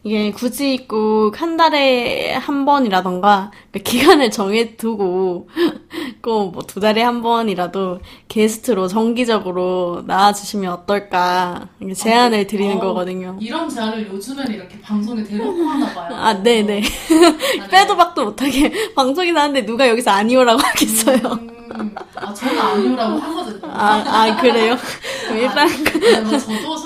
이게 0.06 0.30
굳이 0.30 0.86
꼭 0.86 1.32
한 1.36 1.56
달에 1.56 2.32
한 2.34 2.64
번이라던가 2.64 3.50
그 3.72 3.80
기간을 3.80 4.30
정해두고 4.30 5.48
꼭 6.22 6.52
뭐 6.54 6.62
두 6.66 6.78
달에 6.78 7.02
한 7.02 7.22
번이라도 7.22 7.98
게스트로 8.28 8.86
정기적으로 8.86 10.04
나와주시면 10.06 10.72
어떨까 10.72 11.68
이렇게 11.80 11.94
제안을 11.94 12.46
드리는 12.46 12.76
어, 12.76 12.80
거거든요. 12.80 13.36
이런 13.40 13.68
제안을 13.68 14.06
요즘에는 14.12 14.54
이렇게 14.54 14.80
방송에 14.80 15.24
대놓고 15.24 15.64
하나 15.64 15.92
봐요. 15.92 16.14
아, 16.14 16.40
네네. 16.40 16.82
아, 17.60 17.66
네. 17.66 17.68
빼도 17.68 17.96
박도 17.96 18.24
못하게 18.26 18.72
방송이 18.94 19.32
나는데 19.32 19.66
누가 19.66 19.88
여기서 19.88 20.12
아니오라고 20.12 20.60
하겠어요. 20.62 21.18
음, 21.78 21.94
아, 22.14 22.32
저는 22.32 22.58
아니오라고 22.60 23.18
하거든요. 23.18 23.72
아, 23.72 24.04
아 24.06 24.36
그래요? 24.40 24.76
그럼 25.24 25.38
일단 25.38 25.68
그, 25.84 25.98
네, 25.98 26.20
뭐 26.20 26.38
저도 26.38 26.76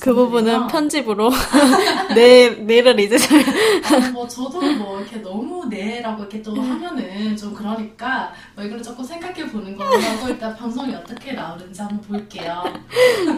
그 0.00 0.14
부분은 0.14 0.66
편집으로 0.68 1.30
내 2.14 2.48
내를 2.50 2.98
이제 2.98 3.18
잘 3.18 3.40
아, 3.40 4.10
뭐 4.10 4.26
저도 4.26 4.60
뭐 4.60 4.98
이렇게 4.98 5.18
너무 5.18 5.66
네라고 5.66 6.22
이렇게 6.22 6.42
또 6.42 6.54
하면은 6.60 7.36
좀 7.36 7.54
그러니까 7.54 8.32
뭐 8.54 8.64
이걸 8.64 8.82
조금 8.82 9.04
생각해 9.04 9.46
보는 9.46 9.76
걸로 9.76 10.00
하고 10.00 10.28
일단 10.28 10.56
방송이 10.56 10.94
어떻게 10.94 11.32
나오는지 11.32 11.80
한번 11.82 12.00
볼게요. 12.00 12.62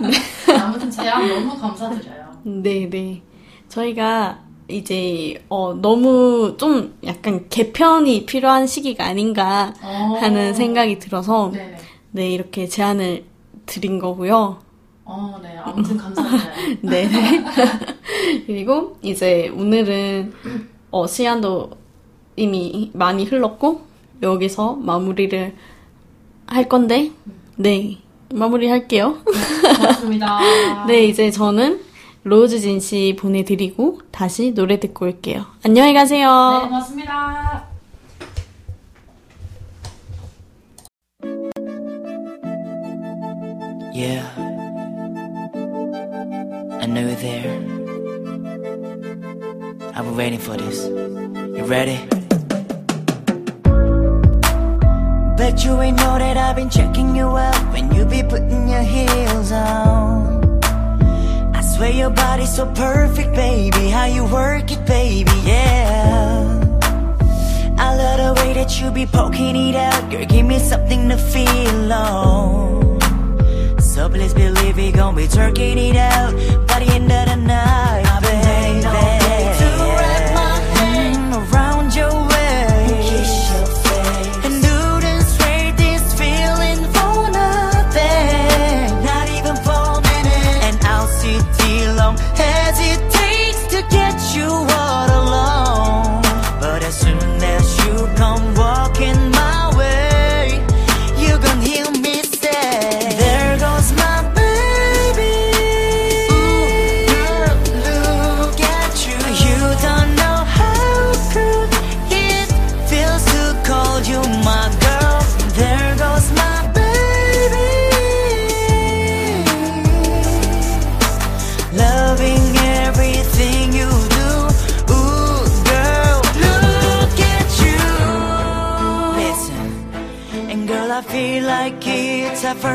네, 0.01 0.11
아무튼 0.55 0.90
제안 0.90 1.29
너무 1.29 1.59
감사드려요. 1.59 2.40
네 2.44 2.88
네. 2.88 3.22
저희가 3.68 4.38
이제 4.68 5.42
어 5.48 5.75
너무 5.75 6.57
좀 6.59 6.96
약간 7.05 7.48
개편이 7.48 8.25
필요한 8.27 8.66
시기가 8.66 9.05
아닌가 9.05 9.75
어, 9.83 10.16
하는 10.20 10.55
생각이 10.55 11.01
들어서 11.01 11.51
네네. 11.53 11.77
네 12.12 12.31
이렇게 12.31 12.68
제안을 12.68 13.25
드린 13.66 13.98
거고요. 13.98 14.59
어, 15.05 15.38
네. 15.43 15.57
아무튼 15.59 15.97
감사드려요. 15.97 16.77
네. 16.83 17.09
그리고 18.47 18.97
이제 19.03 19.49
오늘은 19.49 20.33
어, 20.91 21.07
시간도 21.07 21.71
이미 22.37 22.91
많이 22.95 23.25
흘렀고 23.25 23.83
여기서 24.23 24.75
마무리를 24.77 25.55
할 26.47 26.69
건데 26.69 27.11
네 27.57 27.99
마무리 28.33 28.69
할게요. 28.69 29.19
고맙습니다. 29.25 30.38
네 30.87 31.05
이제 31.07 31.31
저는 31.31 31.81
로즈진 32.25 32.79
씨 32.81 33.17
보내드리고 33.19 34.01
다시 34.11 34.55
노래 34.55 34.79
듣고 34.79 35.07
올게요. 35.07 35.47
안녕히 35.65 35.93
네, 35.93 35.99
가세요. 35.99 36.61
고맙습니다. 36.65 37.73
Yeah. 43.95 44.52
I 46.83 46.87
know 46.87 47.01
you're 47.01 47.14
there. 47.14 47.49
I've 49.95 50.05
been 50.05 50.16
waiting 50.16 50.40
for 50.40 50.57
this. 50.57 50.85
You 50.85 51.62
ready? 51.64 51.97
Bet 55.37 55.64
you 55.64 55.81
ain't 55.81 55.97
know 55.99 56.18
that 56.18 56.37
I've 56.37 56.57
been 56.57 56.68
checking 56.68 57.14
you 57.14 57.29
out 57.37 57.73
when 57.73 57.95
you 57.95 58.05
be 58.05 58.25
putting 58.25 58.68
your 58.68 58.83
heels 58.83 59.53
on. 59.53 60.61
I 61.55 61.62
swear 61.62 61.92
your 61.92 62.11
body's 62.11 62.53
so 62.53 62.66
perfect, 62.75 63.33
baby. 63.37 63.88
How 63.90 64.07
you 64.07 64.25
work 64.25 64.73
it, 64.73 64.85
baby, 64.85 65.31
yeah. 65.45 66.59
I 67.79 67.95
love 67.95 68.18
the 68.37 68.42
way 68.42 68.55
that 68.55 68.81
you 68.81 68.90
be 68.90 69.07
poking 69.07 69.55
it 69.55 69.77
out. 69.77 70.11
Girl, 70.11 70.25
give 70.25 70.47
me 70.47 70.59
something 70.59 71.09
to 71.11 71.16
feel 71.16 71.92
on. 71.92 72.82
So 73.92 74.09
please 74.09 74.33
believe 74.33 74.76
we 74.76 74.90
gon' 74.90 75.14
be 75.14 75.28
turking 75.28 75.76
it 75.76 75.96
out 75.96 76.33
by 76.66 76.81
the 76.81 76.87
end 76.94 77.12
of 77.12 77.28
the 77.28 77.37
night, 77.37 78.12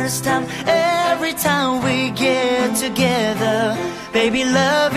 first 0.08 0.24
time 0.24 0.46
every 0.66 1.34
time 1.34 1.84
we 1.84 2.12
get 2.12 2.74
together. 2.78 3.76
Baby, 4.14 4.46
loving 4.46 4.97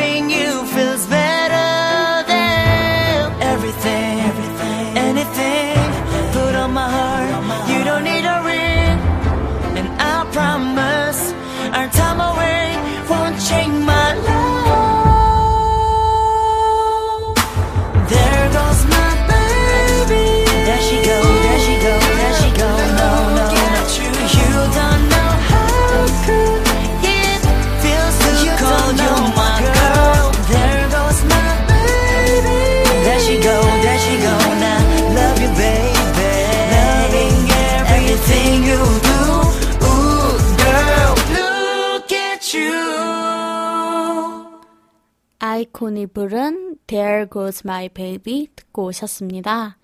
아이콘이 45.80 46.08
부른 46.08 46.76
There 46.86 47.26
Goes 47.32 47.62
My 47.64 47.88
Baby 47.88 48.48
듣고 48.54 48.84
오셨습니다. 48.86 49.78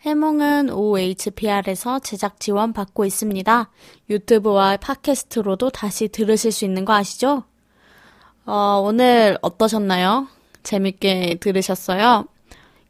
해몽은 0.00 0.70
OHPR에서 0.70 1.98
제작 1.98 2.40
지원 2.40 2.72
받고 2.72 3.04
있습니다. 3.04 3.70
유튜브와 4.08 4.78
팟캐스트로도 4.78 5.70
다시 5.70 6.08
들으실 6.08 6.52
수 6.52 6.64
있는 6.64 6.86
거 6.86 6.94
아시죠? 6.94 7.44
어, 8.46 8.82
오늘 8.82 9.38
어떠셨나요? 9.42 10.26
재밌게 10.62 11.36
들으셨어요? 11.40 12.26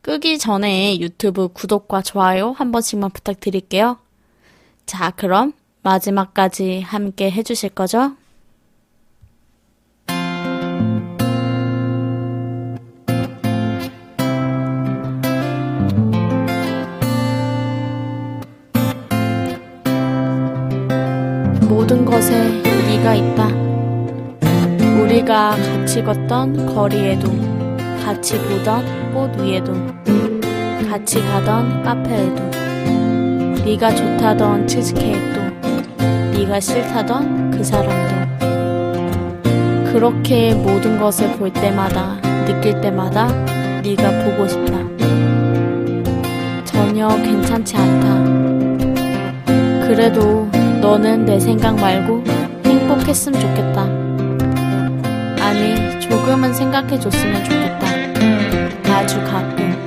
끄기 0.00 0.38
전에 0.38 0.98
유튜브 1.00 1.48
구독과 1.48 2.02
좋아요 2.02 2.52
한 2.52 2.70
번씩만 2.70 3.10
부탁드릴게요. 3.10 3.98
자, 4.86 5.10
그럼 5.10 5.52
마지막까지 5.82 6.80
함께 6.80 7.30
해주실 7.30 7.70
거죠? 7.70 8.16
모든 21.82 22.04
것에 22.04 22.62
네가 22.86 23.16
있다. 23.16 23.48
우리가 25.02 25.56
같이 25.56 26.00
걷던 26.00 26.72
거리에도, 26.72 27.28
같이 28.04 28.38
보던 28.38 29.12
꽃 29.12 29.36
위에도, 29.40 29.74
같이 30.88 31.20
가던 31.20 31.82
카페에도, 31.82 32.40
네가 33.64 33.96
좋다던 33.96 34.68
치즈케이크도, 34.68 35.40
네가 36.38 36.60
싫다던 36.60 37.50
그 37.50 37.64
사람도. 37.64 38.14
그렇게 39.92 40.54
모든 40.54 41.00
것을 41.00 41.32
볼 41.32 41.52
때마다, 41.52 42.20
느낄 42.46 42.80
때마다 42.80 43.26
네가 43.82 44.24
보고 44.24 44.46
싶다. 44.46 44.78
전혀 46.64 47.08
괜찮지 47.08 47.76
않다. 47.76 48.22
그래도 49.88 50.48
너는 50.82 51.24
내 51.24 51.40
생각 51.40 51.76
말고 51.76 52.22
행복했으면 52.66 53.40
좋겠다. 53.40 53.82
아니, 55.42 56.00
조금은 56.00 56.52
생각해줬으면 56.52 57.44
좋겠다. 57.44 58.92
아주 58.92 59.18
가끔. 59.24 59.86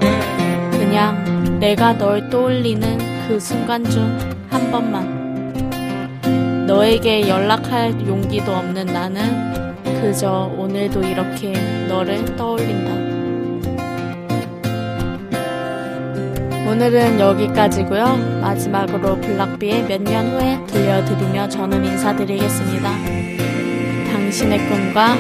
그냥 0.72 1.60
내가 1.60 1.96
널 1.98 2.30
떠올리는 2.32 2.98
그 3.28 3.40
순간 3.40 3.84
중 3.84 4.36
한 4.56 4.72
번만. 4.72 6.66
너에게 6.66 7.28
연락할 7.28 8.08
용기도 8.08 8.54
없는 8.54 8.86
나는 8.86 9.76
그저 10.02 10.50
오늘도 10.58 11.04
이렇게 11.04 11.52
너를 11.88 12.24
떠올린다. 12.38 13.05
오늘은 16.66 17.20
여기까지고요. 17.20 18.40
마지막으로 18.42 19.20
블락비의 19.22 19.84
몇 19.84 20.02
년 20.02 20.28
후에 20.32 20.60
들려드리며 20.68 21.50
저는 21.50 21.86
인사드리겠습니다. 21.86 22.90
당신의 24.12 24.68
꿈과 24.68 25.12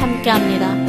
함께합니다. 0.00 0.86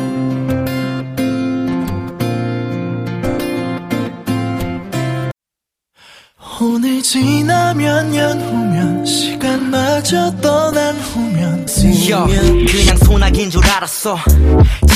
오늘 6.60 7.02
지나면 7.04 8.12
년 8.12 8.42
후면 8.42 9.06
시간마저 9.06 10.32
떠난 10.42 10.96
후면 10.96 11.66
야, 12.10 12.26
그냥 12.26 12.98
소나기인 12.98 13.50
줄 13.50 13.64
알았어 13.66 14.18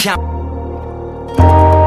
참 0.04 0.41